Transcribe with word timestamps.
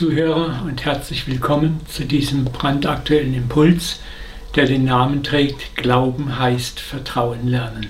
Zuhörer 0.00 0.62
und 0.64 0.86
herzlich 0.86 1.26
willkommen 1.26 1.80
zu 1.86 2.06
diesem 2.06 2.46
brandaktuellen 2.46 3.34
Impuls, 3.34 4.00
der 4.56 4.64
den 4.64 4.86
Namen 4.86 5.22
trägt 5.22 5.76
Glauben 5.76 6.38
heißt 6.38 6.80
Vertrauen 6.80 7.46
lernen. 7.46 7.88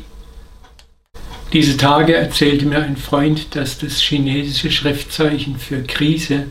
Diese 1.53 1.77
Tage 1.77 2.17
erzählte 2.17 2.67
mir 2.67 2.83
ein 2.83 2.97
Freund, 2.97 3.55
dass 3.55 3.79
das 3.79 4.01
chinesische 4.01 4.73
Schriftzeichen 4.73 5.57
für 5.61 5.85
Krise 5.85 6.47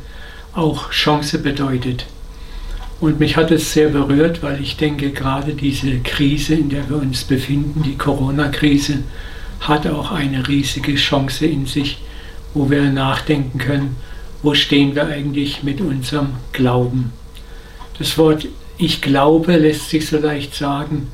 auch 0.54 0.92
Chance 0.92 1.40
bedeutet. 1.40 2.06
Und 3.02 3.20
mich 3.20 3.36
hat 3.36 3.52
es 3.52 3.74
sehr 3.74 3.90
berührt, 3.90 4.42
weil 4.42 4.62
ich 4.62 4.78
denke, 4.78 5.12
gerade 5.12 5.56
diese 5.56 6.00
Krise, 6.00 6.56
in 6.56 6.70
der 6.70 6.90
wir 6.90 6.96
uns 6.96 7.26
befinden, 7.26 7.84
die 7.84 7.98
Corona-Krise, 7.98 9.00
hat 9.60 9.86
auch 9.88 10.14
eine 10.14 10.48
riesige 10.48 10.96
Chance 10.96 11.48
in 11.48 11.66
sich, 11.66 11.98
wo 12.54 12.70
wir 12.70 12.84
nachdenken 12.84 13.58
können, 13.58 13.98
wo 14.42 14.54
stehen 14.54 14.96
wir 14.96 15.08
eigentlich 15.08 15.64
mit 15.64 15.82
unserem 15.82 16.36
Glauben. 16.54 17.12
Das 17.98 18.18
Wort 18.18 18.48
ich 18.82 19.02
glaube 19.02 19.58
lässt 19.58 19.90
sich 19.90 20.08
so 20.08 20.18
leicht 20.18 20.56
sagen, 20.56 21.10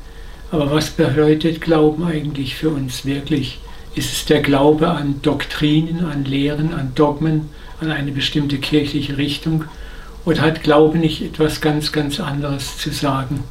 aber 0.52 0.70
was 0.70 0.90
bedeutet 0.90 1.60
Glauben 1.60 2.04
eigentlich 2.04 2.54
für 2.54 2.70
uns 2.70 3.04
wirklich? 3.04 3.58
Ist 3.96 4.12
es 4.12 4.24
der 4.24 4.40
Glaube 4.40 4.88
an 4.88 5.16
Doktrinen, 5.22 6.04
an 6.04 6.24
Lehren, 6.24 6.72
an 6.72 6.92
Dogmen, 6.94 7.48
an 7.80 7.90
eine 7.90 8.12
bestimmte 8.12 8.58
kirchliche 8.58 9.18
Richtung? 9.18 9.64
Oder 10.24 10.42
hat 10.42 10.62
Glaube 10.62 10.98
nicht 10.98 11.22
etwas 11.22 11.60
ganz, 11.60 11.90
ganz 11.90 12.20
anderes 12.20 12.78
zu 12.78 12.90
sagen? 12.90 13.42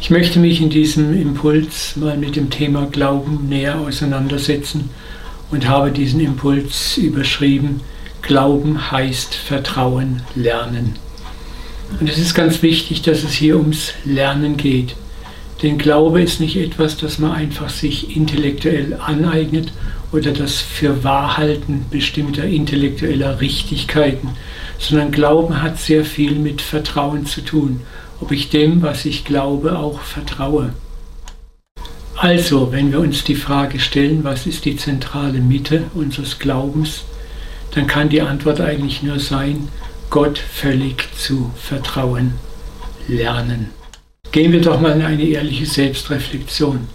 Ich 0.00 0.08
möchte 0.08 0.38
mich 0.38 0.62
in 0.62 0.70
diesem 0.70 1.20
Impuls 1.20 1.96
mal 1.96 2.16
mit 2.16 2.36
dem 2.36 2.48
Thema 2.48 2.86
Glauben 2.86 3.46
näher 3.48 3.78
auseinandersetzen 3.78 4.88
und 5.50 5.68
habe 5.68 5.90
diesen 5.90 6.20
Impuls 6.20 6.96
überschrieben, 6.96 7.80
Glauben 8.26 8.90
heißt 8.90 9.36
Vertrauen 9.36 10.22
lernen. 10.34 10.96
Und 12.00 12.08
es 12.08 12.18
ist 12.18 12.34
ganz 12.34 12.60
wichtig, 12.60 13.02
dass 13.02 13.22
es 13.22 13.30
hier 13.30 13.56
ums 13.56 13.94
Lernen 14.04 14.56
geht. 14.56 14.96
Denn 15.62 15.78
Glaube 15.78 16.20
ist 16.20 16.40
nicht 16.40 16.56
etwas, 16.56 16.96
das 16.96 17.20
man 17.20 17.30
einfach 17.30 17.68
sich 17.68 18.16
intellektuell 18.16 18.94
aneignet 18.94 19.72
oder 20.10 20.32
das 20.32 20.56
für 20.56 21.04
Wahrhalten 21.04 21.86
bestimmter 21.88 22.42
intellektueller 22.44 23.40
Richtigkeiten, 23.40 24.30
sondern 24.80 25.12
Glauben 25.12 25.62
hat 25.62 25.78
sehr 25.78 26.04
viel 26.04 26.32
mit 26.32 26.60
Vertrauen 26.60 27.26
zu 27.26 27.42
tun, 27.42 27.82
ob 28.20 28.32
ich 28.32 28.48
dem, 28.48 28.82
was 28.82 29.04
ich 29.04 29.24
glaube, 29.24 29.78
auch 29.78 30.00
vertraue. 30.00 30.72
Also, 32.16 32.72
wenn 32.72 32.90
wir 32.90 32.98
uns 32.98 33.22
die 33.22 33.36
Frage 33.36 33.78
stellen, 33.78 34.24
was 34.24 34.48
ist 34.48 34.64
die 34.64 34.76
zentrale 34.76 35.38
Mitte 35.38 35.84
unseres 35.94 36.40
Glaubens, 36.40 37.04
dann 37.76 37.86
kann 37.86 38.08
die 38.08 38.22
Antwort 38.22 38.58
eigentlich 38.62 39.02
nur 39.02 39.20
sein, 39.20 39.68
Gott 40.08 40.38
völlig 40.38 41.14
zu 41.14 41.50
vertrauen 41.56 42.32
lernen. 43.06 43.68
Gehen 44.32 44.50
wir 44.52 44.62
doch 44.62 44.80
mal 44.80 44.92
in 44.92 45.02
eine 45.02 45.24
ehrliche 45.24 45.66
Selbstreflexion. 45.66 46.88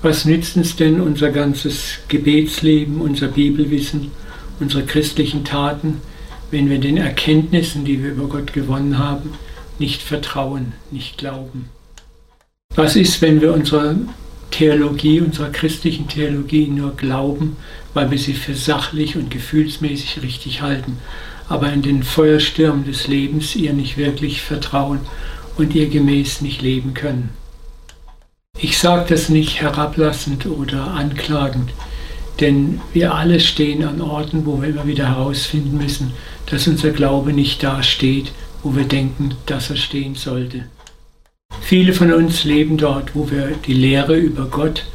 Was 0.00 0.24
nützt 0.26 0.56
uns 0.56 0.76
denn 0.76 1.00
unser 1.00 1.30
ganzes 1.30 1.98
Gebetsleben, 2.06 3.00
unser 3.00 3.26
Bibelwissen, 3.26 4.12
unsere 4.60 4.84
christlichen 4.84 5.44
Taten, 5.44 6.00
wenn 6.52 6.70
wir 6.70 6.78
den 6.78 6.98
Erkenntnissen, 6.98 7.84
die 7.84 8.00
wir 8.00 8.12
über 8.12 8.28
Gott 8.28 8.52
gewonnen 8.52 8.96
haben, 8.96 9.32
nicht 9.80 10.02
vertrauen, 10.02 10.72
nicht 10.92 11.18
glauben? 11.18 11.68
Was 12.76 12.94
ist, 12.94 13.20
wenn 13.22 13.40
wir 13.40 13.52
unserer 13.52 13.96
Theologie, 14.50 15.20
unserer 15.20 15.50
christlichen 15.50 16.08
Theologie 16.08 16.68
nur 16.68 16.96
glauben, 16.96 17.56
weil 17.94 18.10
wir 18.10 18.18
sie 18.18 18.34
für 18.34 18.54
sachlich 18.54 19.16
und 19.16 19.30
gefühlsmäßig 19.30 20.22
richtig 20.22 20.62
halten, 20.62 20.98
aber 21.48 21.72
in 21.72 21.82
den 21.82 22.02
Feuerstürmen 22.02 22.84
des 22.84 23.08
Lebens 23.08 23.56
ihr 23.56 23.72
nicht 23.72 23.96
wirklich 23.96 24.42
vertrauen 24.42 25.00
und 25.56 25.74
ihr 25.74 25.88
gemäß 25.88 26.40
nicht 26.40 26.62
leben 26.62 26.94
können? 26.94 27.30
Ich 28.58 28.78
sage 28.78 29.06
das 29.08 29.28
nicht 29.28 29.60
herablassend 29.60 30.46
oder 30.46 30.88
anklagend, 30.88 31.70
denn 32.40 32.80
wir 32.92 33.14
alle 33.14 33.40
stehen 33.40 33.84
an 33.84 34.00
Orten, 34.00 34.46
wo 34.46 34.60
wir 34.60 34.68
immer 34.68 34.86
wieder 34.86 35.08
herausfinden 35.08 35.78
müssen, 35.78 36.12
dass 36.46 36.66
unser 36.66 36.90
Glaube 36.90 37.32
nicht 37.32 37.62
da 37.62 37.82
steht, 37.82 38.32
wo 38.62 38.74
wir 38.74 38.84
denken, 38.84 39.34
dass 39.46 39.70
er 39.70 39.76
stehen 39.76 40.14
sollte. 40.14 40.64
Viele 41.68 41.92
von 41.92 42.10
uns 42.14 42.44
leben 42.44 42.78
dort, 42.78 43.14
wo 43.14 43.30
wir 43.30 43.50
die 43.66 43.74
Lehre 43.74 44.16
über 44.16 44.46
Gott 44.46 44.86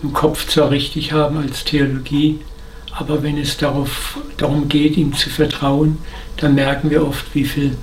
im 0.00 0.12
Kopf 0.12 0.46
zwar 0.46 0.70
richtig 0.70 1.10
haben 1.10 1.38
als 1.38 1.64
Theologie, 1.64 2.38
aber 2.92 3.24
wenn 3.24 3.36
es 3.36 3.56
darauf, 3.56 4.16
darum 4.36 4.68
geht, 4.68 4.96
ihm 4.96 5.12
zu 5.12 5.28
vertrauen, 5.28 5.98
dann 6.36 6.54
merken 6.54 6.88
wir 6.88 7.04
oft, 7.04 7.34
wie 7.34 7.44
viel 7.44 7.76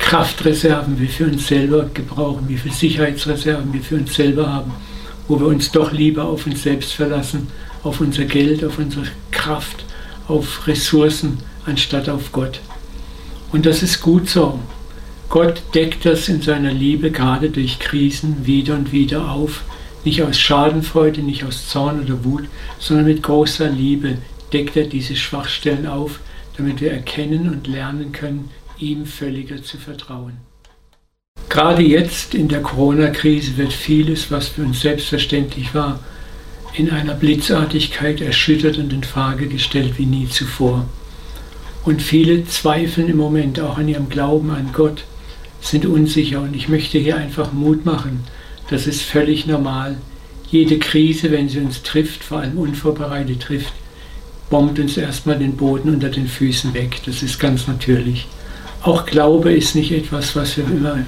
Kraftreserven 0.00 0.98
wir 0.98 1.08
für 1.08 1.26
uns 1.26 1.46
selber 1.46 1.88
gebrauchen, 1.94 2.48
wie 2.48 2.56
viel 2.56 2.72
Sicherheitsreserven 2.72 3.72
wir 3.72 3.82
für 3.82 3.94
uns 3.94 4.16
selber 4.16 4.52
haben, 4.52 4.72
wo 5.28 5.38
wir 5.38 5.46
uns 5.46 5.70
doch 5.70 5.92
lieber 5.92 6.24
auf 6.24 6.44
uns 6.44 6.64
selbst 6.64 6.92
verlassen, 6.92 7.46
auf 7.84 8.00
unser 8.00 8.24
Geld, 8.24 8.64
auf 8.64 8.78
unsere 8.78 9.06
Kraft, 9.30 9.84
auf 10.26 10.66
Ressourcen, 10.66 11.38
anstatt 11.66 12.08
auf 12.08 12.32
Gott. 12.32 12.58
Und 13.52 13.64
das 13.64 13.84
ist 13.84 14.00
gut 14.00 14.28
so. 14.28 14.58
Gott 15.28 15.62
deckt 15.74 16.04
das 16.06 16.28
in 16.28 16.40
seiner 16.40 16.72
Liebe 16.72 17.10
gerade 17.10 17.50
durch 17.50 17.78
Krisen 17.78 18.46
wieder 18.46 18.74
und 18.74 18.92
wieder 18.92 19.30
auf, 19.30 19.64
nicht 20.04 20.22
aus 20.22 20.38
Schadenfreude, 20.38 21.20
nicht 21.20 21.44
aus 21.44 21.68
Zorn 21.68 22.02
oder 22.04 22.24
Wut, 22.24 22.44
sondern 22.78 23.06
mit 23.06 23.22
großer 23.22 23.68
Liebe 23.68 24.18
deckt 24.52 24.76
er 24.76 24.86
diese 24.86 25.16
Schwachstellen 25.16 25.86
auf, 25.86 26.20
damit 26.56 26.80
wir 26.80 26.92
erkennen 26.92 27.48
und 27.48 27.66
lernen 27.66 28.12
können, 28.12 28.50
ihm 28.78 29.04
völliger 29.04 29.62
zu 29.62 29.78
vertrauen. 29.78 30.34
Gerade 31.48 31.82
jetzt 31.82 32.34
in 32.34 32.48
der 32.48 32.62
Corona-Krise 32.62 33.56
wird 33.56 33.72
vieles, 33.72 34.30
was 34.30 34.48
für 34.48 34.62
uns 34.62 34.80
selbstverständlich 34.80 35.74
war, 35.74 36.00
in 36.74 36.90
einer 36.90 37.14
Blitzartigkeit 37.14 38.20
erschüttert 38.20 38.78
und 38.78 38.92
in 38.92 39.02
Frage 39.02 39.48
gestellt 39.48 39.94
wie 39.96 40.06
nie 40.06 40.28
zuvor. 40.28 40.86
Und 41.84 42.02
viele 42.02 42.44
zweifeln 42.46 43.08
im 43.08 43.16
Moment 43.16 43.60
auch 43.60 43.78
an 43.78 43.88
ihrem 43.88 44.08
Glauben 44.08 44.50
an 44.50 44.70
Gott, 44.72 45.04
sind 45.60 45.86
unsicher 45.86 46.40
und 46.40 46.54
ich 46.54 46.68
möchte 46.68 46.98
hier 46.98 47.16
einfach 47.16 47.52
Mut 47.52 47.84
machen. 47.84 48.24
Das 48.70 48.86
ist 48.86 49.02
völlig 49.02 49.46
normal. 49.46 49.96
Jede 50.50 50.78
Krise, 50.78 51.30
wenn 51.30 51.48
sie 51.48 51.60
uns 51.60 51.82
trifft, 51.82 52.22
vor 52.22 52.38
allem 52.38 52.58
unvorbereitet 52.58 53.40
trifft, 53.40 53.72
bombt 54.50 54.78
uns 54.78 54.96
erstmal 54.96 55.38
den 55.38 55.56
Boden 55.56 55.90
unter 55.92 56.08
den 56.08 56.28
Füßen 56.28 56.72
weg. 56.74 57.00
Das 57.06 57.22
ist 57.22 57.38
ganz 57.38 57.66
natürlich. 57.66 58.28
Auch 58.82 59.06
Glaube 59.06 59.52
ist 59.52 59.74
nicht 59.74 59.90
etwas, 59.90 60.36
was 60.36 60.56
wir 60.56 60.64
immer 60.64 60.98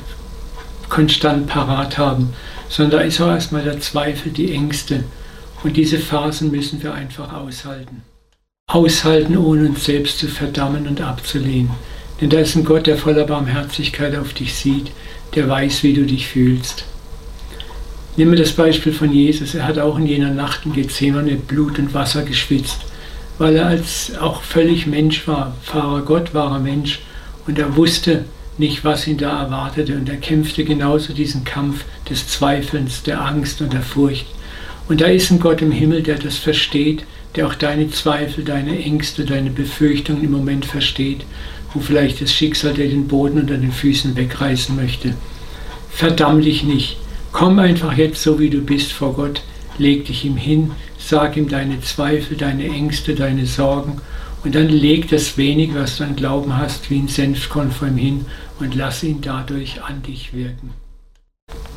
konstant 0.89 1.47
parat 1.47 1.99
haben, 1.99 2.31
sondern 2.69 3.01
da 3.01 3.07
ist 3.07 3.21
auch 3.21 3.29
erstmal 3.29 3.63
der 3.63 3.81
Zweifel, 3.81 4.33
die 4.33 4.53
Ängste. 4.53 5.05
Und 5.63 5.77
diese 5.77 5.99
Phasen 5.99 6.51
müssen 6.51 6.83
wir 6.83 6.95
einfach 6.95 7.33
aushalten. 7.33 8.03
Aushalten, 8.69 9.37
ohne 9.37 9.69
uns 9.69 9.85
selbst 9.85 10.19
zu 10.19 10.29
verdammen 10.29 10.87
und 10.87 11.01
abzulehnen. 11.01 11.71
Denn 12.21 12.31
da 12.31 12.39
ist 12.39 12.57
ein 12.57 12.65
Gott, 12.65 12.87
der 12.87 12.97
voller 12.97 13.25
Barmherzigkeit 13.25 14.17
auf 14.17 14.33
dich 14.33 14.55
sieht, 14.55 14.91
der 15.35 15.49
weiß, 15.49 15.83
wie 15.83 15.95
du 15.95 16.05
dich 16.05 16.27
fühlst. 16.27 16.85
Nimm 18.17 18.31
mir 18.31 18.37
das 18.37 18.53
Beispiel 18.53 18.93
von 18.93 19.13
Jesus. 19.13 19.55
Er 19.55 19.67
hat 19.67 19.79
auch 19.79 19.99
in 19.99 20.07
jener 20.07 20.31
Nacht 20.31 20.67
in 20.67 20.73
Gethsemane 20.73 21.37
Blut 21.37 21.79
und 21.79 21.95
Wasser 21.95 22.23
geschwitzt 22.23 22.81
weil 23.39 23.57
er 23.57 23.67
als 23.67 24.13
auch 24.19 24.43
völlig 24.43 24.87
Mensch 24.87 25.27
war. 25.27 25.57
Fahrer 25.63 26.03
Gott 26.03 26.35
war 26.35 26.53
er 26.53 26.59
Mensch 26.59 27.01
und 27.47 27.59
er 27.59 27.77
wusste 27.77 28.25
nicht, 28.59 28.85
was 28.85 29.07
ihn 29.07 29.19
da 29.19 29.45
erwartete 29.45 29.97
und 29.97 30.09
er 30.09 30.17
kämpfte 30.17 30.65
genauso 30.65 31.13
diesen 31.13 31.45
Kampf 31.45 31.85
des 32.11 32.27
Zweifelns, 32.27 33.05
der 33.05 33.25
Angst 33.25 33.63
und 33.63 33.73
der 33.73 33.83
Furcht. 33.83 34.27
Und 34.89 35.01
da 35.01 35.07
ist 35.07 35.31
ein 35.31 35.39
Gott 35.39 35.63
im 35.63 35.71
Himmel, 35.71 36.03
der 36.03 36.19
das 36.19 36.37
versteht, 36.37 37.05
der 37.37 37.47
auch 37.47 37.55
deine 37.55 37.91
Zweifel, 37.91 38.43
deine 38.43 38.83
Ängste, 38.83 39.25
deine 39.25 39.51
Befürchtungen 39.51 40.25
im 40.25 40.33
Moment 40.33 40.65
versteht, 40.65 41.25
wo 41.75 41.81
vielleicht 41.81 42.21
das 42.21 42.33
Schicksal 42.33 42.75
dir 42.75 42.89
den 42.89 43.09
Boden 43.09 43.41
unter 43.41 43.57
den 43.57 43.73
Füßen 43.73 44.17
wegreißen 44.17 44.75
möchte. 44.75 45.15
Verdamm 45.91 46.41
dich 46.41 46.63
nicht. 46.65 46.99
Komm 47.33 47.59
einfach 47.59 47.97
jetzt 47.97 48.23
so, 48.23 48.39
wie 48.39 48.51
du 48.51 48.61
bist 48.61 48.93
vor 48.93 49.15
Gott. 49.15 49.43
Leg 49.79 50.07
dich 50.07 50.25
ihm 50.25 50.37
hin, 50.37 50.73
Sag 51.09 51.39
ihm 51.39 51.49
deine 51.49 51.81
Zweifel, 51.81 52.37
deine 52.37 52.65
Ängste, 52.65 53.15
deine 53.15 53.47
Sorgen 53.47 54.03
und 54.45 54.55
dann 54.55 54.69
leg 54.69 55.09
das 55.09 55.39
wenig, 55.39 55.71
was 55.75 55.97
du 55.97 56.05
an 56.05 56.17
Glauben 56.17 56.59
hast, 56.59 56.91
wie 56.91 56.99
ein 56.99 57.09
Senfkorn 57.09 57.71
vor 57.71 57.89
ihm 57.89 57.97
hin 57.97 58.27
und 58.61 58.75
lass 58.75 59.03
ihn 59.03 59.23
dadurch 59.23 59.83
an 59.83 60.03
dich 60.03 60.35
wirken. 60.35 60.75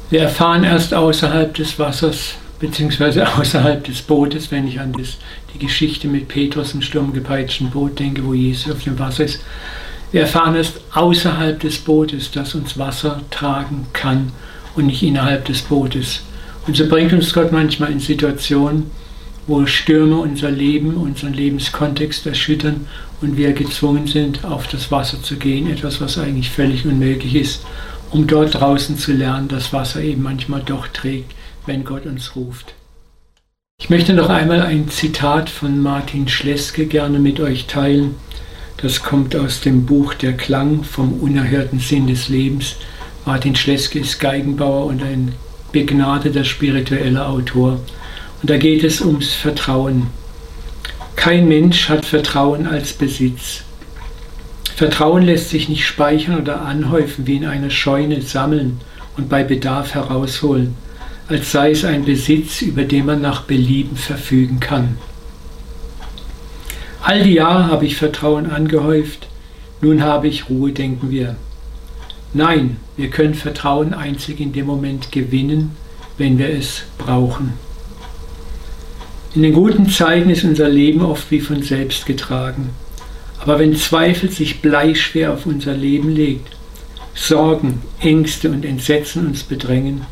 Wir 0.09 0.23
erfahren 0.23 0.65
erst 0.65 0.93
außerhalb 0.93 1.53
des 1.53 1.79
Wassers 1.79 2.35
beziehungsweise 2.59 3.25
außerhalb 3.37 3.85
des 3.85 4.01
Bootes, 4.01 4.51
wenn 4.51 4.67
ich 4.67 4.81
an 4.81 4.91
das, 4.91 5.17
die 5.53 5.59
Geschichte 5.59 6.09
mit 6.09 6.27
Petrus 6.27 6.73
im 6.73 6.81
sturmgepeitschten 6.81 7.69
Boot 7.69 7.99
denke, 7.99 8.25
wo 8.25 8.33
Jesus 8.33 8.73
auf 8.73 8.83
dem 8.83 8.99
Wasser 8.99 9.23
ist. 9.23 9.39
Wir 10.11 10.21
erfahren 10.21 10.55
erst 10.55 10.81
außerhalb 10.93 11.59
des 11.59 11.77
Bootes, 11.77 12.31
dass 12.31 12.53
uns 12.53 12.77
Wasser 12.77 13.21
tragen 13.31 13.87
kann 13.93 14.33
und 14.75 14.87
nicht 14.87 15.03
innerhalb 15.03 15.45
des 15.45 15.61
Bootes. 15.61 16.21
Und 16.67 16.75
so 16.75 16.87
bringt 16.87 17.13
uns 17.13 17.33
Gott 17.33 17.51
manchmal 17.51 17.91
in 17.91 17.99
Situationen, 17.99 18.91
wo 19.47 19.65
Stürme 19.65 20.17
unser 20.17 20.51
Leben, 20.51 20.95
unseren 20.95 21.33
Lebenskontext 21.33 22.25
erschüttern 22.27 22.87
und 23.21 23.37
wir 23.37 23.53
gezwungen 23.53 24.07
sind, 24.07 24.43
auf 24.45 24.67
das 24.67 24.91
Wasser 24.91 25.23
zu 25.23 25.37
gehen, 25.37 25.71
etwas, 25.71 26.01
was 26.01 26.17
eigentlich 26.17 26.49
völlig 26.49 26.85
unmöglich 26.85 27.35
ist, 27.35 27.65
um 28.11 28.27
dort 28.27 28.55
draußen 28.55 28.97
zu 28.97 29.13
lernen, 29.13 29.47
dass 29.47 29.73
Wasser 29.73 30.01
eben 30.01 30.23
manchmal 30.23 30.61
doch 30.61 30.87
trägt, 30.87 31.33
wenn 31.65 31.85
Gott 31.85 32.05
uns 32.05 32.35
ruft. 32.35 32.73
Ich 33.79 33.89
möchte 33.89 34.13
noch 34.13 34.29
einmal 34.29 34.61
ein 34.61 34.89
Zitat 34.89 35.49
von 35.49 35.81
Martin 35.81 36.27
Schleske 36.27 36.85
gerne 36.85 37.17
mit 37.17 37.39
euch 37.39 37.65
teilen. 37.65 38.15
Das 38.77 39.03
kommt 39.03 39.35
aus 39.35 39.61
dem 39.61 39.85
Buch 39.85 40.13
Der 40.15 40.33
Klang 40.33 40.83
vom 40.83 41.13
unerhörten 41.13 41.79
Sinn 41.79 42.07
des 42.07 42.29
Lebens. 42.29 42.75
Martin 43.25 43.55
Schleske 43.55 43.99
ist 43.99 44.19
Geigenbauer 44.19 44.87
und 44.87 45.03
ein 45.03 45.33
begnadeter 45.71 46.43
spiritueller 46.43 47.29
Autor. 47.29 47.79
Und 48.41 48.49
da 48.49 48.57
geht 48.57 48.83
es 48.83 49.01
ums 49.01 49.33
Vertrauen. 49.33 50.07
Kein 51.15 51.47
Mensch 51.47 51.89
hat 51.89 52.05
Vertrauen 52.05 52.65
als 52.65 52.93
Besitz. 52.93 53.61
Vertrauen 54.75 55.21
lässt 55.21 55.49
sich 55.49 55.69
nicht 55.69 55.85
speichern 55.85 56.41
oder 56.41 56.61
anhäufen 56.61 57.27
wie 57.27 57.35
in 57.35 57.45
einer 57.45 57.69
Scheune 57.69 58.23
sammeln 58.23 58.79
und 59.15 59.29
bei 59.29 59.43
Bedarf 59.43 59.93
herausholen, 59.93 60.75
als 61.27 61.51
sei 61.51 61.71
es 61.71 61.85
ein 61.85 62.05
Besitz, 62.05 62.63
über 62.63 62.83
den 62.83 63.05
man 63.05 63.21
nach 63.21 63.43
Belieben 63.43 63.95
verfügen 63.95 64.59
kann. 64.59 64.97
All 67.01 67.23
die 67.23 67.33
Jahre 67.33 67.67
habe 67.67 67.85
ich 67.85 67.95
Vertrauen 67.95 68.49
angehäuft, 68.51 69.27
nun 69.81 70.03
habe 70.03 70.27
ich 70.27 70.49
Ruhe, 70.49 70.71
denken 70.71 71.09
wir. 71.09 71.35
Nein, 72.33 72.77
wir 72.95 73.09
können 73.09 73.33
Vertrauen 73.33 73.93
einzig 73.93 74.39
in 74.39 74.53
dem 74.53 74.67
Moment 74.67 75.11
gewinnen, 75.11 75.71
wenn 76.17 76.37
wir 76.37 76.49
es 76.49 76.83
brauchen. 76.99 77.53
In 79.33 79.41
den 79.41 79.53
guten 79.53 79.89
Zeiten 79.89 80.29
ist 80.29 80.43
unser 80.43 80.69
Leben 80.69 81.01
oft 81.01 81.31
wie 81.31 81.39
von 81.39 81.63
selbst 81.63 82.05
getragen. 82.05 82.69
Aber 83.39 83.57
wenn 83.57 83.75
Zweifel 83.75 84.29
sich 84.29 84.61
bleischwer 84.61 85.33
auf 85.33 85.45
unser 85.47 85.73
Leben 85.73 86.09
legt, 86.09 86.55
Sorgen, 87.15 87.81
Ängste 87.99 88.51
und 88.51 88.63
Entsetzen 88.63 89.25
uns 89.25 89.43
bedrängen, 89.43 90.05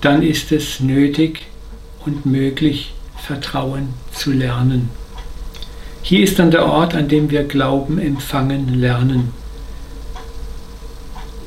dann 0.00 0.22
ist 0.22 0.50
es 0.50 0.80
nötig 0.80 1.42
und 2.04 2.24
möglich, 2.24 2.94
Vertrauen 3.18 3.88
zu 4.12 4.32
lernen. 4.32 4.90
Hier 6.08 6.22
ist 6.22 6.38
dann 6.38 6.52
der 6.52 6.64
Ort, 6.64 6.94
an 6.94 7.08
dem 7.08 7.32
wir 7.32 7.42
Glauben 7.42 7.98
empfangen 7.98 8.80
lernen. 8.80 9.32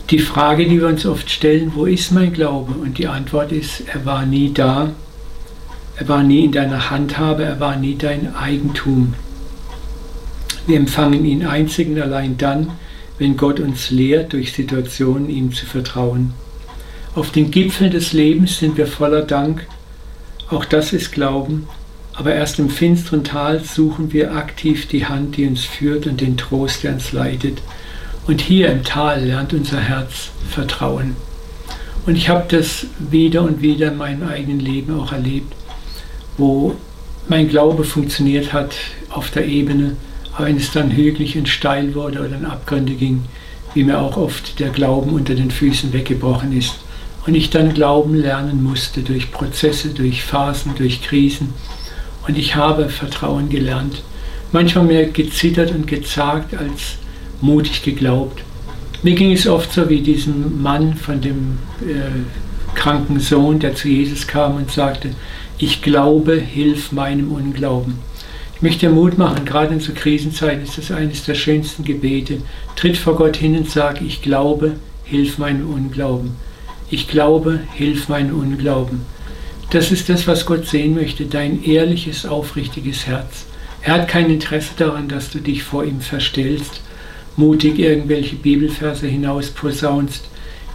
Die 0.09 0.19
Frage, 0.19 0.67
die 0.67 0.81
wir 0.81 0.87
uns 0.87 1.05
oft 1.05 1.31
stellen, 1.31 1.71
wo 1.75 1.85
ist 1.85 2.11
mein 2.11 2.33
Glaube? 2.33 2.73
Und 2.73 2.97
die 2.97 3.07
Antwort 3.07 3.53
ist, 3.53 3.83
er 3.87 4.05
war 4.05 4.25
nie 4.25 4.51
da, 4.51 4.89
er 5.95 6.09
war 6.09 6.23
nie 6.23 6.43
in 6.43 6.51
deiner 6.51 6.89
Handhabe, 6.89 7.43
er 7.43 7.61
war 7.61 7.77
nie 7.77 7.95
dein 7.95 8.35
Eigentum. 8.35 9.13
Wir 10.67 10.75
empfangen 10.75 11.23
ihn 11.23 11.45
einzig 11.45 11.87
und 11.87 12.01
allein 12.01 12.37
dann, 12.37 12.71
wenn 13.17 13.37
Gott 13.37 13.61
uns 13.61 13.91
lehrt, 13.91 14.33
durch 14.33 14.51
Situationen 14.51 15.29
ihm 15.29 15.53
zu 15.53 15.67
vertrauen. 15.67 16.33
Auf 17.15 17.31
den 17.31 17.49
Gipfeln 17.49 17.91
des 17.91 18.11
Lebens 18.11 18.59
sind 18.59 18.75
wir 18.75 18.87
voller 18.87 19.21
Dank. 19.21 19.65
Auch 20.49 20.65
das 20.65 20.91
ist 20.91 21.13
Glauben. 21.13 21.65
Aber 22.19 22.35
erst 22.35 22.59
im 22.59 22.69
finsteren 22.69 23.23
Tal 23.23 23.63
suchen 23.63 24.13
wir 24.13 24.35
aktiv 24.35 24.87
die 24.87 25.07
Hand, 25.07 25.37
die 25.37 25.47
uns 25.47 25.65
führt 25.65 26.05
und 26.05 26.21
den 26.21 26.37
Trost, 26.37 26.83
der 26.83 26.93
uns 26.93 27.11
leitet. 27.11 27.63
Und 28.27 28.41
hier 28.41 28.71
im 28.71 28.83
Tal 28.83 29.25
lernt 29.25 29.53
unser 29.53 29.79
Herz 29.79 30.29
Vertrauen. 30.47 31.15
Und 32.05 32.15
ich 32.15 32.29
habe 32.29 32.45
das 32.47 32.85
wieder 32.99 33.41
und 33.41 33.63
wieder 33.63 33.87
in 33.87 33.97
meinem 33.97 34.27
eigenen 34.27 34.59
Leben 34.59 34.99
auch 34.99 35.11
erlebt 35.11 35.53
wo 36.39 36.75
mein 37.27 37.47
Glaube 37.49 37.83
funktioniert 37.83 38.53
hat 38.53 38.73
auf 39.09 39.29
der 39.29 39.45
Ebene, 39.45 39.97
aber 40.33 40.47
wenn 40.47 40.57
es 40.57 40.71
dann 40.71 40.91
hügelig 40.91 41.37
und 41.37 41.47
steil 41.47 41.93
wurde 41.93 42.19
oder 42.19 42.35
in 42.35 42.45
Abgründe 42.45 42.93
ging, 42.93 43.25
wie 43.73 43.83
mir 43.83 43.99
auch 43.99 44.17
oft 44.17 44.59
der 44.59 44.69
Glauben 44.69 45.11
unter 45.11 45.35
den 45.35 45.51
Füßen 45.51 45.93
weggebrochen 45.93 46.57
ist. 46.57 46.75
Und 47.27 47.35
ich 47.35 47.51
dann 47.51 47.73
Glauben 47.73 48.15
lernen 48.15 48.63
musste 48.63 49.01
durch 49.01 49.31
Prozesse, 49.31 49.89
durch 49.89 50.23
Phasen, 50.23 50.73
durch 50.75 51.03
Krisen. 51.03 51.53
Und 52.29 52.37
ich 52.37 52.55
habe 52.55 52.89
Vertrauen 52.89 53.49
gelernt. 53.49 54.03
Manchmal 54.51 54.85
mehr 54.85 55.07
gezittert 55.07 55.71
und 55.71 55.87
gezagt 55.87 56.55
als 56.55 56.97
mutig 57.41 57.81
geglaubt. 57.81 58.43
Mir 59.01 59.15
ging 59.15 59.31
es 59.31 59.47
oft 59.47 59.73
so 59.73 59.89
wie 59.89 60.01
diesem 60.01 60.61
Mann 60.61 60.93
von 60.93 61.21
dem 61.21 61.57
äh, 61.81 62.75
kranken 62.75 63.19
Sohn, 63.19 63.57
der 63.57 63.73
zu 63.73 63.87
Jesus 63.87 64.27
kam 64.27 64.57
und 64.57 64.69
sagte, 64.69 65.15
ich 65.57 65.81
glaube, 65.81 66.39
hilf 66.39 66.91
meinem 66.91 67.31
Unglauben. 67.31 67.95
Ich 68.53 68.61
möchte 68.61 68.91
Mut 68.91 69.17
machen, 69.17 69.43
gerade 69.43 69.73
in 69.73 69.79
so 69.79 69.91
Krisenzeiten 69.93 70.61
ist 70.61 70.77
das 70.77 70.91
eines 70.91 71.23
der 71.23 71.33
schönsten 71.33 71.83
Gebete. 71.83 72.43
Tritt 72.75 72.97
vor 72.97 73.15
Gott 73.15 73.37
hin 73.37 73.57
und 73.57 73.71
sag, 73.71 74.03
ich 74.03 74.21
glaube, 74.21 74.73
hilf 75.03 75.39
meinem 75.39 75.67
Unglauben. 75.67 76.35
Ich 76.91 77.07
glaube, 77.07 77.61
hilf 77.73 78.07
meinem 78.07 78.39
Unglauben. 78.39 79.01
Das 79.71 79.91
ist 79.91 80.09
das, 80.09 80.25
was 80.25 80.47
Gott 80.47 80.65
sehen 80.65 80.95
möchte, 80.95 81.25
dein 81.25 81.63
ehrliches, 81.63 82.25
aufrichtiges 82.25 83.05
Herz. 83.05 83.45
Er 83.83 83.93
hat 83.93 84.07
kein 84.07 84.29
Interesse 84.29 84.71
daran, 84.75 85.07
dass 85.07 85.29
du 85.29 85.39
dich 85.39 85.63
vor 85.63 85.85
ihm 85.85 86.01
verstellst, 86.01 86.81
mutig 87.35 87.77
irgendwelche 87.77 88.35
Bibelverse 88.35 89.07
hinaus 89.07 89.51
posaunst, 89.51 90.25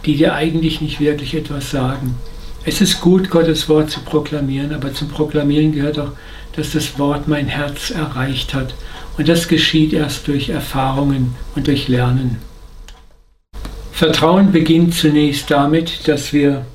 die 0.05 0.15
dir 0.15 0.33
eigentlich 0.33 0.79
nicht 0.79 1.01
wirklich 1.01 1.35
etwas 1.35 1.71
sagen. 1.71 2.15
Es 2.63 2.79
ist 2.81 3.01
gut, 3.01 3.29
Gottes 3.29 3.67
Wort 3.67 3.91
zu 3.91 3.99
proklamieren, 3.99 4.73
aber 4.73 4.93
zum 4.93 5.09
Proklamieren 5.09 5.73
gehört 5.73 5.99
auch, 5.99 6.11
dass 6.55 6.71
das 6.71 6.97
Wort 6.97 7.27
mein 7.27 7.47
Herz 7.47 7.91
erreicht 7.91 8.53
hat. 8.53 8.73
Und 9.17 9.27
das 9.27 9.47
geschieht 9.47 9.93
erst 9.93 10.27
durch 10.27 10.49
Erfahrungen 10.49 11.35
und 11.55 11.67
durch 11.67 11.87
Lernen. 11.87 12.37
Vertrauen 13.91 14.51
beginnt 14.51 14.95
zunächst 14.95 15.51
damit, 15.51 16.07
dass 16.07 16.33
wir 16.33 16.65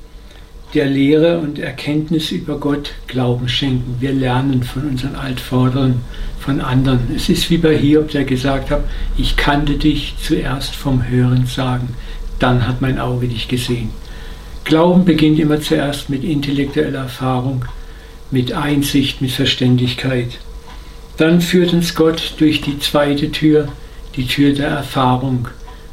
der 0.74 0.86
Lehre 0.86 1.38
und 1.38 1.58
Erkenntnis 1.58 2.30
über 2.30 2.58
Gott 2.58 2.92
Glauben 3.06 3.48
schenken. 3.48 3.96
Wir 4.00 4.12
lernen 4.12 4.62
von 4.62 4.88
unseren 4.88 5.16
Altvordern, 5.16 6.02
von 6.38 6.60
anderen. 6.60 7.00
Es 7.14 7.28
ist 7.28 7.50
wie 7.50 7.58
bei 7.58 7.76
Hiob, 7.76 8.10
der 8.10 8.24
gesagt 8.24 8.70
hat, 8.70 8.84
ich 9.16 9.36
kannte 9.36 9.74
dich 9.74 10.14
zuerst 10.22 10.74
vom 10.74 11.08
Hören 11.08 11.46
sagen, 11.46 11.94
dann 12.38 12.66
hat 12.66 12.80
mein 12.80 12.98
Auge 12.98 13.28
dich 13.28 13.48
gesehen. 13.48 13.90
Glauben 14.64 15.04
beginnt 15.04 15.38
immer 15.38 15.60
zuerst 15.60 16.08
mit 16.08 16.22
intellektueller 16.22 17.00
Erfahrung, 17.00 17.64
mit 18.30 18.52
Einsicht, 18.52 19.20
mit 19.20 19.32
Verständigkeit. 19.32 20.38
Dann 21.16 21.40
führt 21.40 21.72
uns 21.72 21.94
Gott 21.94 22.34
durch 22.38 22.60
die 22.60 22.78
zweite 22.78 23.32
Tür, 23.32 23.68
die 24.16 24.26
Tür 24.26 24.52
der 24.52 24.68
Erfahrung, 24.68 25.48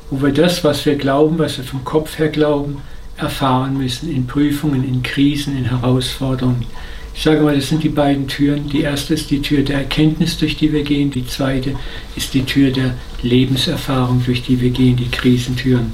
wo 0.10 0.22
wir 0.22 0.32
das, 0.32 0.64
was 0.64 0.86
wir 0.86 0.96
glauben, 0.96 1.40
was 1.40 1.58
wir 1.58 1.66
vom 1.66 1.84
Kopf 1.84 2.20
her 2.20 2.30
glauben, 2.30 2.78
erfahren 3.18 3.78
müssen 3.78 4.14
in 4.14 4.28
Prüfungen, 4.28 4.84
in 4.84 5.04
Krisen, 5.04 5.58
in 5.58 5.66
Herausforderungen. 5.66 6.66
Ich 7.14 7.24
sage 7.24 7.42
mal, 7.42 7.56
das 7.56 7.70
sind 7.70 7.84
die 7.84 7.90
beiden 7.90 8.28
Türen. 8.28 8.70
Die 8.70 8.82
erste 8.82 9.16
ist 9.16 9.32
die 9.32 9.42
Tür 9.42 9.64
der 9.64 9.80
Erkenntnis, 9.80 10.38
durch 10.38 10.56
die 10.56 10.72
wir 10.72 10.84
gehen. 10.84 11.10
Die 11.10 11.26
zweite 11.26 11.74
ist 12.16 12.36
die 12.36 12.46
Tür 12.46 12.70
der 12.70 12.94
Lebenserfahrung, 13.24 14.24
durch 14.24 14.44
die 14.44 14.62
wir 14.62 14.70
gehen, 14.70 14.98
die 14.98 15.10
Krisentüren. 15.10 15.94